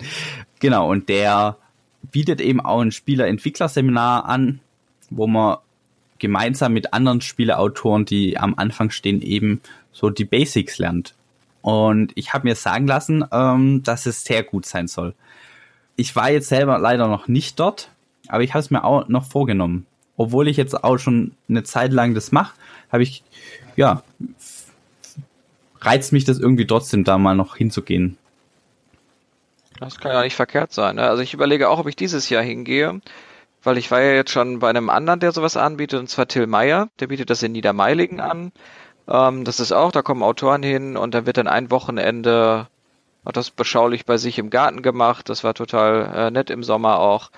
genau, 0.60 0.90
und 0.90 1.08
der 1.08 1.56
bietet 2.02 2.40
eben 2.40 2.60
auch 2.60 2.80
ein 2.80 2.92
Spieler-Entwickler-Seminar 2.92 4.24
an, 4.26 4.60
wo 5.10 5.26
man 5.26 5.58
gemeinsam 6.18 6.72
mit 6.72 6.92
anderen 6.92 7.20
Spieleautoren, 7.20 8.04
die 8.04 8.38
am 8.38 8.54
Anfang 8.56 8.90
stehen, 8.90 9.22
eben 9.22 9.60
so 9.92 10.10
die 10.10 10.24
Basics 10.24 10.78
lernt. 10.78 11.14
Und 11.62 12.12
ich 12.14 12.32
habe 12.32 12.46
mir 12.46 12.54
sagen 12.54 12.86
lassen, 12.86 13.24
ähm, 13.32 13.82
dass 13.82 14.06
es 14.06 14.24
sehr 14.24 14.42
gut 14.42 14.66
sein 14.66 14.88
soll. 14.88 15.14
Ich 15.96 16.14
war 16.14 16.30
jetzt 16.30 16.48
selber 16.48 16.78
leider 16.78 17.08
noch 17.08 17.28
nicht 17.28 17.58
dort, 17.58 17.90
aber 18.28 18.42
ich 18.42 18.54
habe 18.54 18.60
es 18.60 18.70
mir 18.70 18.84
auch 18.84 19.08
noch 19.08 19.24
vorgenommen. 19.24 19.86
Obwohl 20.16 20.48
ich 20.48 20.56
jetzt 20.56 20.84
auch 20.84 20.98
schon 20.98 21.32
eine 21.48 21.62
Zeit 21.64 21.92
lang 21.92 22.14
das 22.14 22.32
mache, 22.32 22.54
habe 22.90 23.02
ich, 23.02 23.22
ja, 23.76 24.02
reizt 25.80 26.12
mich 26.12 26.24
das 26.24 26.38
irgendwie 26.38 26.66
trotzdem, 26.66 27.04
da 27.04 27.18
mal 27.18 27.34
noch 27.34 27.56
hinzugehen. 27.56 28.16
Das 29.78 29.98
kann 29.98 30.12
ja 30.12 30.22
nicht 30.22 30.34
verkehrt 30.34 30.72
sein. 30.72 30.96
Ne? 30.96 31.08
Also 31.08 31.22
ich 31.22 31.34
überlege 31.34 31.68
auch, 31.68 31.78
ob 31.78 31.86
ich 31.86 31.96
dieses 31.96 32.28
Jahr 32.28 32.42
hingehe, 32.42 33.00
weil 33.62 33.78
ich 33.78 33.90
war 33.90 34.00
ja 34.00 34.12
jetzt 34.12 34.30
schon 34.32 34.58
bei 34.58 34.70
einem 34.70 34.90
anderen, 34.90 35.20
der 35.20 35.32
sowas 35.32 35.56
anbietet, 35.56 36.00
und 36.00 36.08
zwar 36.08 36.26
Till 36.26 36.46
Meyer. 36.46 36.88
Der 37.00 37.06
bietet 37.06 37.30
das 37.30 37.42
in 37.42 37.52
Niedermeiligen 37.52 38.20
an. 38.20 38.52
Ähm, 39.08 39.44
das 39.44 39.60
ist 39.60 39.72
auch, 39.72 39.92
da 39.92 40.02
kommen 40.02 40.22
Autoren 40.22 40.62
hin 40.62 40.96
und 40.96 41.14
da 41.14 41.26
wird 41.26 41.38
dann 41.38 41.48
ein 41.48 41.70
Wochenende, 41.70 42.68
hat 43.24 43.36
das 43.36 43.50
beschaulich 43.50 44.06
bei 44.06 44.16
sich 44.18 44.38
im 44.38 44.50
Garten 44.50 44.82
gemacht. 44.82 45.28
Das 45.28 45.44
war 45.44 45.54
total 45.54 46.12
äh, 46.14 46.30
nett 46.30 46.50
im 46.50 46.62
Sommer 46.62 46.98
auch 47.00 47.30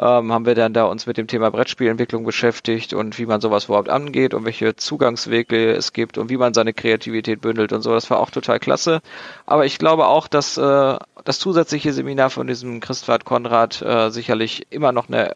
ähm, 0.00 0.32
haben 0.32 0.46
wir 0.46 0.54
dann 0.54 0.72
da 0.72 0.84
uns 0.84 1.06
mit 1.06 1.18
dem 1.18 1.26
Thema 1.26 1.50
Brettspielentwicklung 1.50 2.24
beschäftigt 2.24 2.94
und 2.94 3.18
wie 3.18 3.26
man 3.26 3.42
sowas 3.42 3.66
überhaupt 3.66 3.90
angeht 3.90 4.32
und 4.32 4.46
welche 4.46 4.74
Zugangswege 4.74 5.72
es 5.72 5.92
gibt 5.92 6.16
und 6.16 6.30
wie 6.30 6.38
man 6.38 6.54
seine 6.54 6.72
Kreativität 6.72 7.42
bündelt 7.42 7.72
und 7.74 7.82
so. 7.82 7.92
Das 7.92 8.10
war 8.10 8.18
auch 8.18 8.30
total 8.30 8.58
klasse. 8.58 9.02
Aber 9.44 9.66
ich 9.66 9.78
glaube 9.78 10.06
auch, 10.06 10.26
dass 10.26 10.56
äh, 10.56 10.96
das 11.24 11.38
zusätzliche 11.38 11.92
Seminar 11.92 12.30
von 12.30 12.46
diesem 12.46 12.80
Christwart 12.80 13.26
Konrad 13.26 13.82
äh, 13.82 14.10
sicherlich 14.10 14.66
immer 14.70 14.92
noch 14.92 15.08
eine 15.08 15.34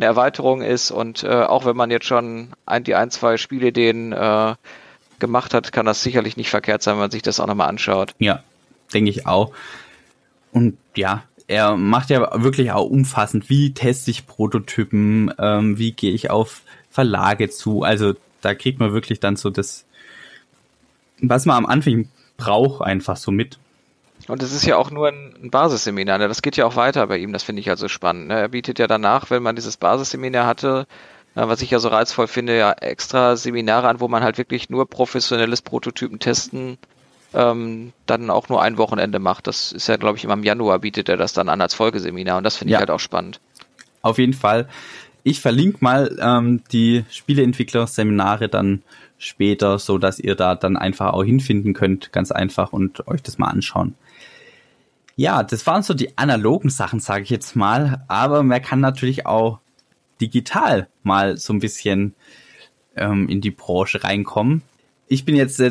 eine 0.00 0.06
Erweiterung 0.06 0.62
ist 0.62 0.92
und 0.92 1.24
äh, 1.24 1.42
auch 1.42 1.64
wenn 1.64 1.76
man 1.76 1.90
jetzt 1.90 2.06
schon 2.06 2.50
ein, 2.66 2.84
die 2.84 2.94
ein, 2.94 3.10
zwei 3.10 3.36
Spielideen 3.36 4.12
äh, 4.12 4.54
gemacht 5.18 5.54
hat, 5.54 5.72
kann 5.72 5.86
das 5.86 6.02
sicherlich 6.02 6.36
nicht 6.36 6.50
verkehrt 6.50 6.82
sein, 6.82 6.94
wenn 6.94 7.00
man 7.00 7.10
sich 7.10 7.22
das 7.22 7.40
auch 7.40 7.46
nochmal 7.46 7.68
anschaut. 7.68 8.14
Ja, 8.18 8.42
denke 8.92 9.10
ich 9.10 9.26
auch. 9.26 9.52
Und 10.52 10.78
ja, 10.96 11.24
er 11.46 11.76
macht 11.76 12.10
ja 12.10 12.42
wirklich 12.42 12.72
auch 12.72 12.88
umfassend, 12.88 13.48
wie 13.48 13.72
teste 13.72 14.10
ich 14.10 14.26
Prototypen, 14.26 15.32
ähm, 15.38 15.78
wie 15.78 15.92
gehe 15.92 16.12
ich 16.12 16.30
auf 16.30 16.62
Verlage 16.90 17.48
zu. 17.48 17.82
Also 17.82 18.14
da 18.42 18.54
kriegt 18.54 18.78
man 18.80 18.92
wirklich 18.92 19.20
dann 19.20 19.36
so 19.36 19.50
das, 19.50 19.84
was 21.20 21.46
man 21.46 21.56
am 21.56 21.66
Anfang 21.66 22.08
braucht, 22.36 22.82
einfach 22.82 23.16
so 23.16 23.30
mit. 23.30 23.58
Und 24.26 24.42
es 24.42 24.52
ist 24.52 24.66
ja 24.66 24.76
auch 24.76 24.90
nur 24.90 25.08
ein, 25.08 25.50
Basisseminar, 25.50 26.18
ne? 26.18 26.28
das 26.28 26.42
geht 26.42 26.56
ja 26.56 26.66
auch 26.66 26.76
weiter 26.76 27.06
bei 27.06 27.18
ihm, 27.18 27.32
das 27.32 27.44
finde 27.44 27.60
ich 27.60 27.70
also 27.70 27.88
spannend. 27.88 28.28
Ne? 28.28 28.34
Er 28.34 28.48
bietet 28.48 28.78
ja 28.78 28.86
danach, 28.86 29.30
wenn 29.30 29.42
man 29.42 29.56
dieses 29.56 29.76
Basisseminar 29.76 30.46
hatte, 30.46 30.86
was 31.46 31.62
ich 31.62 31.70
ja 31.70 31.78
so 31.78 31.88
reizvoll 31.88 32.26
finde, 32.26 32.56
ja 32.56 32.72
extra 32.72 33.36
Seminare 33.36 33.88
an, 33.88 34.00
wo 34.00 34.08
man 34.08 34.22
halt 34.22 34.38
wirklich 34.38 34.70
nur 34.70 34.88
professionelles 34.88 35.62
Prototypen 35.62 36.18
testen 36.18 36.78
ähm, 37.34 37.92
dann 38.06 38.30
auch 38.30 38.48
nur 38.48 38.62
ein 38.62 38.78
Wochenende 38.78 39.18
macht. 39.18 39.46
Das 39.46 39.72
ist 39.72 39.88
ja, 39.88 39.96
glaube 39.96 40.18
ich, 40.18 40.24
immer 40.24 40.34
im 40.34 40.44
Januar 40.44 40.78
bietet 40.78 41.08
er 41.08 41.16
das 41.16 41.32
dann 41.32 41.48
an 41.48 41.60
als 41.60 41.74
Folgeseminar 41.74 42.38
und 42.38 42.44
das 42.44 42.56
finde 42.56 42.74
ich 42.74 42.78
halt 42.78 42.90
auch 42.90 43.00
spannend. 43.00 43.40
Auf 44.02 44.18
jeden 44.18 44.32
Fall. 44.32 44.68
Ich 45.24 45.40
verlinke 45.40 45.78
mal 45.80 46.16
ähm, 46.20 46.62
die 46.72 47.04
Spieleentwickler-Seminare 47.10 48.48
dann 48.48 48.82
später, 49.18 49.78
so 49.78 49.98
dass 49.98 50.18
ihr 50.18 50.36
da 50.36 50.54
dann 50.54 50.76
einfach 50.76 51.12
auch 51.12 51.24
hinfinden 51.24 51.74
könnt, 51.74 52.12
ganz 52.12 52.30
einfach 52.30 52.72
und 52.72 53.06
euch 53.08 53.22
das 53.22 53.36
mal 53.36 53.48
anschauen. 53.48 53.94
Ja, 55.16 55.42
das 55.42 55.66
waren 55.66 55.82
so 55.82 55.94
die 55.94 56.16
analogen 56.16 56.70
Sachen, 56.70 57.00
sage 57.00 57.24
ich 57.24 57.30
jetzt 57.30 57.56
mal, 57.56 58.04
aber 58.06 58.44
man 58.44 58.62
kann 58.62 58.78
natürlich 58.80 59.26
auch 59.26 59.58
digital 60.20 60.88
mal 61.02 61.36
so 61.36 61.52
ein 61.52 61.60
bisschen 61.60 62.14
ähm, 62.96 63.28
in 63.28 63.40
die 63.40 63.50
Branche 63.50 64.04
reinkommen. 64.04 64.62
Ich 65.06 65.24
bin 65.24 65.36
jetzt 65.36 65.62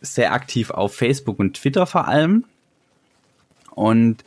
sehr 0.00 0.32
aktiv 0.32 0.70
auf 0.70 0.94
Facebook 0.94 1.38
und 1.38 1.54
Twitter 1.54 1.86
vor 1.86 2.08
allem. 2.08 2.44
Und 3.70 4.24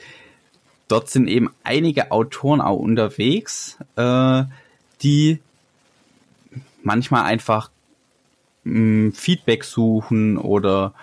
dort 0.87 1.09
sind 1.09 1.27
eben 1.27 1.49
einige 1.63 2.11
Autoren 2.11 2.61
auch 2.61 2.77
unterwegs, 2.77 3.77
äh, 3.95 4.43
die 5.01 5.39
manchmal 6.83 7.23
einfach 7.23 7.69
mh, 8.63 9.09
mm, 9.09 9.11
Feedback 9.13 9.63
suchen 9.63 10.37
oder 10.37 10.93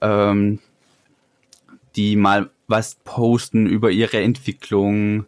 ähm, 0.00 0.58
die 1.94 2.16
mal 2.16 2.50
was 2.68 2.96
posten 3.04 3.66
über 3.66 3.90
ihre 3.90 4.20
Entwicklung. 4.20 5.26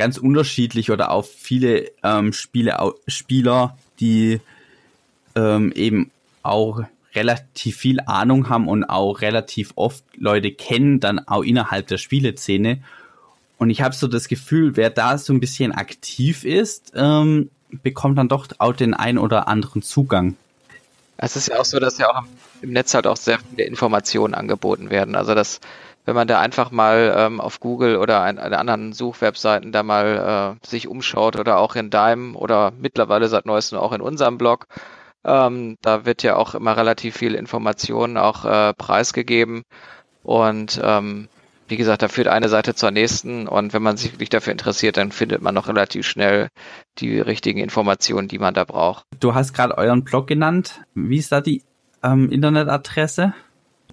Ganz 0.00 0.16
unterschiedlich 0.16 0.90
oder 0.90 1.10
auch 1.10 1.26
viele 1.26 1.90
ähm, 2.02 2.32
Spiele, 2.32 2.78
Spieler, 3.06 3.76
die 4.00 4.40
ähm, 5.34 5.72
eben 5.72 6.10
auch 6.42 6.80
relativ 7.14 7.76
viel 7.76 8.00
Ahnung 8.06 8.48
haben 8.48 8.66
und 8.66 8.84
auch 8.84 9.20
relativ 9.20 9.72
oft 9.76 10.02
Leute 10.16 10.52
kennen, 10.52 11.00
dann 11.00 11.18
auch 11.18 11.42
innerhalb 11.42 11.86
der 11.88 11.98
Spieleszene. 11.98 12.82
Und 13.58 13.68
ich 13.68 13.82
habe 13.82 13.94
so 13.94 14.08
das 14.08 14.26
Gefühl, 14.26 14.74
wer 14.78 14.88
da 14.88 15.18
so 15.18 15.34
ein 15.34 15.40
bisschen 15.40 15.72
aktiv 15.72 16.46
ist, 16.46 16.92
ähm, 16.94 17.50
bekommt 17.82 18.16
dann 18.16 18.30
doch 18.30 18.48
auch 18.56 18.72
den 18.72 18.94
ein 18.94 19.18
oder 19.18 19.48
anderen 19.48 19.82
Zugang. 19.82 20.34
Es 21.18 21.36
ist 21.36 21.48
ja 21.48 21.58
auch 21.60 21.66
so, 21.66 21.78
dass 21.78 21.98
ja 21.98 22.08
auch 22.08 22.22
im 22.62 22.72
Netz 22.72 22.94
halt 22.94 23.06
auch 23.06 23.18
sehr 23.18 23.38
viele 23.38 23.64
Informationen 23.64 24.32
angeboten 24.32 24.88
werden. 24.88 25.14
Also 25.14 25.34
dass, 25.34 25.60
wenn 26.04 26.14
man 26.14 26.28
da 26.28 26.40
einfach 26.40 26.70
mal 26.70 27.14
ähm, 27.16 27.40
auf 27.40 27.60
Google 27.60 27.96
oder 27.96 28.22
an, 28.22 28.38
an 28.38 28.54
anderen 28.54 28.92
Suchwebseiten 28.92 29.72
da 29.72 29.82
mal 29.82 30.58
äh, 30.62 30.66
sich 30.66 30.88
umschaut 30.88 31.36
oder 31.36 31.58
auch 31.58 31.76
in 31.76 31.90
Dime 31.90 32.34
oder 32.34 32.72
mittlerweile 32.78 33.28
seit 33.28 33.46
neuestem 33.46 33.78
auch 33.78 33.92
in 33.92 34.00
unserem 34.00 34.38
Blog, 34.38 34.66
ähm, 35.24 35.76
da 35.82 36.06
wird 36.06 36.22
ja 36.22 36.36
auch 36.36 36.54
immer 36.54 36.76
relativ 36.76 37.16
viel 37.16 37.34
Information 37.34 38.16
auch 38.16 38.44
äh, 38.44 38.72
preisgegeben. 38.74 39.62
Und 40.22 40.80
ähm, 40.82 41.28
wie 41.68 41.76
gesagt, 41.76 42.02
da 42.02 42.08
führt 42.08 42.28
eine 42.28 42.48
Seite 42.48 42.74
zur 42.74 42.90
nächsten 42.90 43.46
und 43.46 43.72
wenn 43.72 43.82
man 43.82 43.96
sich 43.96 44.12
wirklich 44.12 44.28
dafür 44.28 44.52
interessiert, 44.52 44.96
dann 44.96 45.12
findet 45.12 45.40
man 45.40 45.54
noch 45.54 45.68
relativ 45.68 46.06
schnell 46.06 46.48
die 46.98 47.20
richtigen 47.20 47.60
Informationen, 47.60 48.26
die 48.26 48.38
man 48.38 48.54
da 48.54 48.64
braucht. 48.64 49.04
Du 49.20 49.34
hast 49.34 49.52
gerade 49.54 49.78
euren 49.78 50.02
Blog 50.02 50.26
genannt. 50.26 50.82
Wie 50.94 51.18
ist 51.18 51.30
da 51.30 51.40
die 51.40 51.62
ähm, 52.02 52.30
Internetadresse? 52.30 53.34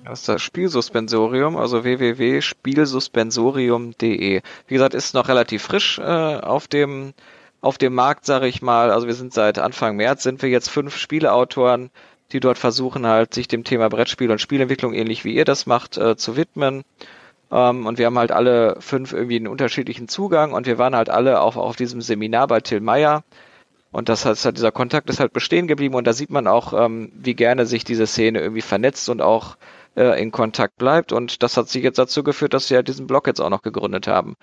Das 0.07 0.21
ist 0.21 0.29
das 0.29 0.41
Spielsuspensorium, 0.41 1.57
also 1.57 1.83
www.spielsuspensorium.de. 1.83 4.41
Wie 4.67 4.73
gesagt, 4.73 4.93
ist 4.93 5.13
noch 5.13 5.27
relativ 5.27 5.63
frisch 5.63 5.99
äh, 5.99 6.01
auf 6.01 6.69
dem 6.69 7.13
auf 7.59 7.77
dem 7.77 7.93
Markt, 7.93 8.25
sage 8.25 8.47
ich 8.47 8.61
mal. 8.61 8.89
Also 8.91 9.07
wir 9.07 9.15
sind 9.15 9.33
seit 9.33 9.59
Anfang 9.59 9.97
März, 9.97 10.23
sind 10.23 10.41
wir 10.41 10.47
jetzt 10.49 10.69
fünf 10.69 10.95
Spieleautoren, 10.95 11.89
die 12.31 12.39
dort 12.39 12.57
versuchen 12.57 13.05
halt, 13.05 13.33
sich 13.33 13.49
dem 13.49 13.65
Thema 13.65 13.89
Brettspiel 13.89 14.31
und 14.31 14.39
Spielentwicklung, 14.39 14.93
ähnlich 14.93 15.25
wie 15.25 15.35
ihr 15.35 15.43
das 15.43 15.65
macht, 15.65 15.97
äh, 15.97 16.15
zu 16.15 16.37
widmen. 16.37 16.85
Ähm, 17.51 17.85
und 17.85 17.97
wir 17.97 18.05
haben 18.05 18.17
halt 18.17 18.31
alle 18.31 18.77
fünf 18.79 19.11
irgendwie 19.11 19.35
einen 19.35 19.47
unterschiedlichen 19.47 20.07
Zugang 20.07 20.53
und 20.53 20.67
wir 20.67 20.77
waren 20.77 20.95
halt 20.95 21.09
alle 21.09 21.41
auch 21.41 21.57
auf 21.57 21.75
diesem 21.75 22.01
Seminar 22.01 22.47
bei 22.47 22.61
Till 22.61 22.79
Meyer. 22.79 23.25
Und 23.91 24.07
das 24.07 24.25
heißt, 24.25 24.55
dieser 24.55 24.71
Kontakt 24.71 25.09
ist 25.09 25.19
halt 25.19 25.33
bestehen 25.33 25.67
geblieben 25.67 25.95
und 25.95 26.07
da 26.07 26.13
sieht 26.13 26.29
man 26.29 26.47
auch, 26.47 26.71
ähm, 26.71 27.11
wie 27.13 27.33
gerne 27.33 27.65
sich 27.65 27.83
diese 27.83 28.07
Szene 28.07 28.39
irgendwie 28.39 28.61
vernetzt 28.61 29.09
und 29.09 29.21
auch 29.21 29.57
äh, 29.97 30.21
in 30.21 30.31
Kontakt 30.31 30.77
bleibt. 30.77 31.11
Und 31.11 31.43
das 31.43 31.57
hat 31.57 31.67
sich 31.67 31.83
jetzt 31.83 31.97
dazu 31.99 32.23
geführt, 32.23 32.53
dass 32.53 32.69
wir 32.69 32.83
diesen 32.83 33.07
Blog 33.07 33.27
jetzt 33.27 33.41
auch 33.41 33.49
noch 33.49 33.63
gegründet 33.63 34.07
haben. 34.07 34.35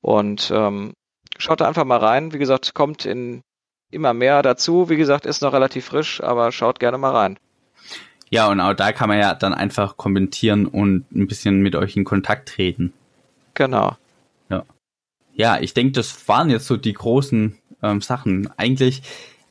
Und 0.00 0.52
ähm, 0.54 0.92
schaut 1.38 1.60
da 1.60 1.66
einfach 1.66 1.84
mal 1.84 1.98
rein. 1.98 2.32
Wie 2.32 2.38
gesagt, 2.38 2.74
kommt 2.74 3.04
in 3.06 3.42
immer 3.90 4.12
mehr 4.12 4.42
dazu. 4.42 4.90
Wie 4.90 4.96
gesagt, 4.96 5.26
ist 5.26 5.42
noch 5.42 5.52
relativ 5.52 5.86
frisch, 5.86 6.22
aber 6.22 6.52
schaut 6.52 6.78
gerne 6.78 6.98
mal 6.98 7.12
rein. 7.12 7.38
Ja, 8.30 8.48
und 8.48 8.60
auch 8.60 8.74
da 8.74 8.92
kann 8.92 9.08
man 9.08 9.18
ja 9.18 9.34
dann 9.34 9.54
einfach 9.54 9.96
kommentieren 9.96 10.66
und 10.66 11.10
ein 11.12 11.26
bisschen 11.26 11.62
mit 11.62 11.74
euch 11.74 11.96
in 11.96 12.04
Kontakt 12.04 12.50
treten. 12.50 12.92
Genau. 13.54 13.96
Ja. 14.50 14.64
Ja, 15.32 15.58
ich 15.58 15.72
denke, 15.72 15.92
das 15.92 16.28
waren 16.28 16.50
jetzt 16.50 16.66
so 16.66 16.76
die 16.76 16.92
großen 16.92 17.56
ähm, 17.82 18.00
Sachen. 18.02 18.50
Eigentlich, 18.58 19.02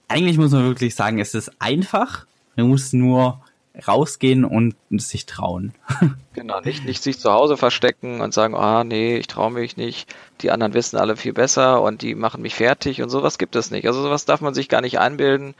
eigentlich 0.08 0.38
muss 0.38 0.52
man 0.52 0.66
wirklich 0.66 0.94
sagen, 0.94 1.18
es 1.18 1.34
ist 1.34 1.52
einfach. 1.60 2.28
Man 2.56 2.68
muss 2.68 2.94
nur 2.94 3.42
rausgehen 3.86 4.46
und 4.46 4.76
sich 4.90 5.26
trauen. 5.26 5.74
Genau, 6.34 6.62
nicht, 6.62 6.86
nicht 6.86 7.02
sich 7.02 7.18
zu 7.18 7.32
Hause 7.32 7.58
verstecken 7.58 8.22
und 8.22 8.32
sagen, 8.32 8.54
ah 8.54 8.84
nee, 8.84 9.18
ich 9.18 9.26
traue 9.26 9.50
mich 9.50 9.76
nicht, 9.76 10.14
die 10.42 10.52
anderen 10.52 10.76
wissen 10.76 10.98
alle 10.98 11.16
viel 11.16 11.34
besser 11.34 11.82
und 11.82 12.04
die 12.04 12.14
machen 12.14 12.44
mich 12.44 12.54
fertig 12.54 13.02
und 13.02 13.10
sowas 13.10 13.40
gibt 13.40 13.56
es 13.56 13.72
nicht. 13.72 13.88
Also 13.88 14.04
sowas 14.04 14.26
darf 14.26 14.40
man 14.40 14.54
sich 14.54 14.70
gar 14.70 14.82
nicht 14.82 15.00
einbilden. 15.00 15.56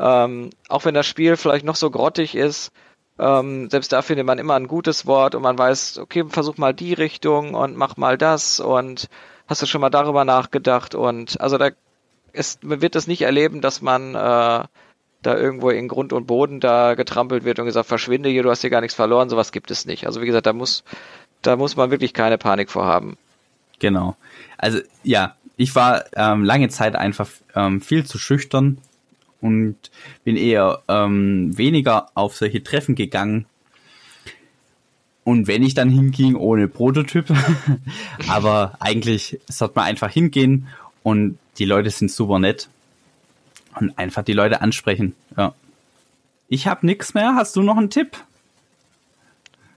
Ähm, 0.00 0.50
auch 0.68 0.84
wenn 0.84 0.94
das 0.94 1.06
Spiel 1.06 1.36
vielleicht 1.36 1.64
noch 1.64 1.76
so 1.76 1.92
grottig 1.92 2.34
ist, 2.34 2.72
ähm, 3.20 3.70
selbst 3.70 3.92
da 3.92 4.02
findet 4.02 4.26
man 4.26 4.38
immer 4.38 4.54
ein 4.54 4.66
gutes 4.66 5.06
Wort 5.06 5.36
und 5.36 5.42
man 5.42 5.56
weiß, 5.56 5.98
okay, 5.98 6.24
versuch 6.28 6.56
mal 6.58 6.74
die 6.74 6.92
Richtung 6.92 7.54
und 7.54 7.76
mach 7.76 7.96
mal 7.96 8.18
das 8.18 8.58
und 8.58 9.08
hast 9.46 9.62
du 9.62 9.66
schon 9.66 9.80
mal 9.80 9.90
darüber 9.90 10.24
nachgedacht 10.24 10.96
und 10.96 11.40
also 11.40 11.56
da 11.56 11.70
ist, 12.32 12.64
man 12.64 12.82
wird 12.82 12.96
es 12.96 13.06
nicht 13.06 13.22
erleben, 13.22 13.60
dass 13.60 13.80
man 13.80 14.14
äh, 14.14 14.64
da 15.26 15.36
irgendwo 15.36 15.70
in 15.70 15.88
Grund 15.88 16.12
und 16.12 16.26
Boden 16.26 16.60
da 16.60 16.94
getrampelt 16.94 17.44
wird 17.44 17.58
und 17.58 17.66
gesagt, 17.66 17.88
verschwinde 17.88 18.28
hier, 18.28 18.42
du 18.42 18.50
hast 18.50 18.60
hier 18.60 18.70
gar 18.70 18.80
nichts 18.80 18.94
verloren, 18.94 19.28
sowas 19.28 19.52
gibt 19.52 19.70
es 19.70 19.86
nicht. 19.86 20.06
Also 20.06 20.20
wie 20.22 20.26
gesagt, 20.26 20.46
da 20.46 20.52
muss, 20.52 20.84
da 21.42 21.56
muss 21.56 21.76
man 21.76 21.90
wirklich 21.90 22.14
keine 22.14 22.38
Panik 22.38 22.70
vorhaben. 22.70 23.16
Genau. 23.78 24.16
Also 24.56 24.78
ja, 25.02 25.36
ich 25.56 25.74
war 25.74 26.04
ähm, 26.14 26.44
lange 26.44 26.68
Zeit 26.68 26.96
einfach 26.96 27.28
ähm, 27.54 27.80
viel 27.80 28.04
zu 28.04 28.18
schüchtern 28.18 28.78
und 29.40 29.76
bin 30.24 30.36
eher 30.36 30.82
ähm, 30.88 31.56
weniger 31.56 32.08
auf 32.14 32.36
solche 32.36 32.62
Treffen 32.62 32.94
gegangen. 32.94 33.46
Und 35.24 35.48
wenn 35.48 35.64
ich 35.64 35.74
dann 35.74 35.90
hinging, 35.90 36.36
ohne 36.36 36.68
Prototyp. 36.68 37.26
Aber 38.28 38.76
eigentlich 38.78 39.40
sollte 39.48 39.74
man 39.76 39.86
einfach 39.86 40.10
hingehen 40.10 40.68
und 41.02 41.38
die 41.58 41.64
Leute 41.64 41.90
sind 41.90 42.10
super 42.10 42.38
nett. 42.38 42.68
Und 43.78 43.98
einfach 43.98 44.24
die 44.24 44.32
Leute 44.32 44.60
ansprechen. 44.62 45.14
Ja. 45.36 45.54
Ich 46.48 46.66
habe 46.66 46.86
nichts 46.86 47.14
mehr. 47.14 47.34
Hast 47.34 47.56
du 47.56 47.62
noch 47.62 47.76
einen 47.76 47.90
Tipp? 47.90 48.16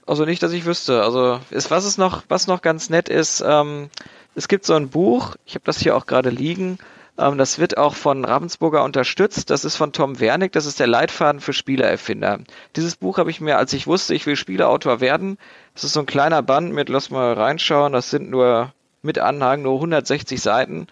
Also 0.05 0.25
nicht, 0.25 0.41
dass 0.41 0.53
ich 0.53 0.65
wüsste. 0.65 1.03
Also 1.03 1.39
ist, 1.51 1.69
was 1.69 1.85
ist 1.85 1.97
noch, 1.97 2.23
was 2.29 2.47
noch 2.47 2.61
ganz 2.61 2.89
nett 2.89 3.09
ist, 3.09 3.43
ähm, 3.45 3.89
es 4.35 4.47
gibt 4.47 4.65
so 4.65 4.73
ein 4.73 4.89
Buch, 4.89 5.35
ich 5.45 5.55
habe 5.55 5.65
das 5.65 5.79
hier 5.79 5.95
auch 5.95 6.05
gerade 6.05 6.29
liegen, 6.29 6.79
ähm, 7.19 7.37
das 7.37 7.59
wird 7.59 7.77
auch 7.77 7.93
von 7.93 8.25
Ravensburger 8.25 8.83
unterstützt. 8.83 9.49
Das 9.49 9.65
ist 9.65 9.75
von 9.75 9.91
Tom 9.91 10.19
Wernick, 10.19 10.51
das 10.53 10.65
ist 10.65 10.79
der 10.79 10.87
Leitfaden 10.87 11.41
für 11.41 11.53
Spielererfinder. 11.53 12.39
Dieses 12.75 12.95
Buch 12.95 13.17
habe 13.17 13.29
ich 13.29 13.41
mir, 13.41 13.57
als 13.57 13.73
ich 13.73 13.85
wusste, 13.85 14.15
ich 14.15 14.25
will 14.25 14.35
Spieleautor 14.35 15.01
werden, 15.01 15.37
das 15.73 15.83
ist 15.83 15.93
so 15.93 15.99
ein 15.99 16.05
kleiner 16.05 16.41
Band 16.41 16.73
mit, 16.73 16.89
lass 16.89 17.09
mal 17.09 17.33
reinschauen, 17.33 17.93
das 17.93 18.09
sind 18.09 18.29
nur 18.29 18.73
mit 19.01 19.19
Anhang 19.19 19.61
nur 19.61 19.75
160 19.75 20.41
Seiten. 20.41 20.87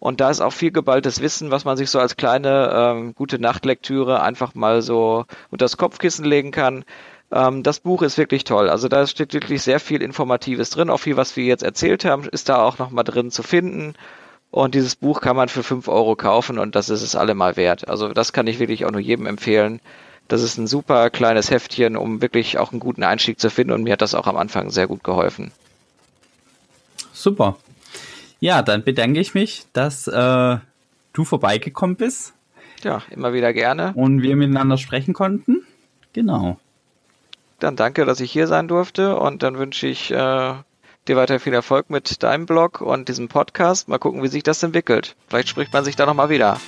Und 0.00 0.20
da 0.20 0.30
ist 0.30 0.40
auch 0.40 0.52
viel 0.52 0.72
geballtes 0.72 1.20
Wissen, 1.20 1.50
was 1.50 1.64
man 1.64 1.76
sich 1.76 1.90
so 1.90 2.00
als 2.00 2.16
kleine 2.16 2.72
ähm, 2.74 3.14
gute 3.14 3.38
Nachtlektüre 3.38 4.22
einfach 4.22 4.54
mal 4.54 4.80
so 4.80 5.26
unter 5.50 5.64
das 5.66 5.76
Kopfkissen 5.76 6.24
legen 6.24 6.50
kann. 6.50 6.84
Ähm, 7.30 7.62
das 7.62 7.80
Buch 7.80 8.02
ist 8.02 8.16
wirklich 8.16 8.44
toll. 8.44 8.70
Also 8.70 8.88
da 8.88 9.06
steht 9.06 9.34
wirklich 9.34 9.62
sehr 9.62 9.78
viel 9.78 10.02
Informatives 10.02 10.70
drin. 10.70 10.88
Auch 10.88 11.00
viel, 11.00 11.18
was 11.18 11.36
wir 11.36 11.44
jetzt 11.44 11.62
erzählt 11.62 12.06
haben, 12.06 12.28
ist 12.30 12.48
da 12.48 12.62
auch 12.62 12.78
nochmal 12.78 13.04
drin 13.04 13.30
zu 13.30 13.42
finden. 13.42 13.94
Und 14.50 14.74
dieses 14.74 14.96
Buch 14.96 15.20
kann 15.20 15.36
man 15.36 15.48
für 15.48 15.62
fünf 15.62 15.86
Euro 15.86 16.16
kaufen 16.16 16.58
und 16.58 16.74
das 16.74 16.88
ist 16.88 17.02
es 17.02 17.14
allemal 17.14 17.56
wert. 17.56 17.88
Also 17.88 18.08
das 18.08 18.32
kann 18.32 18.48
ich 18.48 18.58
wirklich 18.58 18.84
auch 18.84 18.90
nur 18.90 19.00
jedem 19.00 19.26
empfehlen. 19.26 19.80
Das 20.26 20.42
ist 20.42 20.58
ein 20.58 20.66
super 20.66 21.10
kleines 21.10 21.50
Heftchen, 21.50 21.96
um 21.96 22.20
wirklich 22.22 22.58
auch 22.58 22.72
einen 22.72 22.80
guten 22.80 23.04
Einstieg 23.04 23.38
zu 23.38 23.50
finden 23.50 23.72
und 23.72 23.84
mir 23.84 23.92
hat 23.92 24.02
das 24.02 24.14
auch 24.14 24.26
am 24.26 24.36
Anfang 24.36 24.70
sehr 24.70 24.86
gut 24.88 25.04
geholfen. 25.04 25.52
Super. 27.12 27.56
Ja, 28.40 28.62
dann 28.62 28.84
bedanke 28.84 29.20
ich 29.20 29.34
mich, 29.34 29.66
dass 29.72 30.06
äh, 30.08 30.58
du 31.12 31.24
vorbeigekommen 31.24 31.96
bist. 31.96 32.34
Ja, 32.82 33.02
immer 33.10 33.32
wieder 33.34 33.52
gerne. 33.52 33.92
Und 33.94 34.22
wir 34.22 34.34
miteinander 34.36 34.78
sprechen 34.78 35.12
konnten. 35.12 35.62
Genau. 36.14 36.58
Dann 37.58 37.76
danke, 37.76 38.06
dass 38.06 38.20
ich 38.20 38.32
hier 38.32 38.46
sein 38.46 38.68
durfte 38.68 39.16
und 39.16 39.42
dann 39.42 39.58
wünsche 39.58 39.86
ich 39.86 40.10
äh, 40.10 40.14
dir 40.14 41.16
weiter 41.16 41.38
viel 41.38 41.52
Erfolg 41.52 41.90
mit 41.90 42.22
deinem 42.22 42.46
Blog 42.46 42.80
und 42.80 43.08
diesem 43.08 43.28
Podcast. 43.28 43.88
Mal 43.88 43.98
gucken, 43.98 44.22
wie 44.22 44.28
sich 44.28 44.42
das 44.42 44.62
entwickelt. 44.62 45.14
Vielleicht 45.28 45.50
spricht 45.50 45.72
man 45.72 45.84
sich 45.84 45.96
da 45.96 46.06
nochmal 46.06 46.30
wieder. 46.30 46.58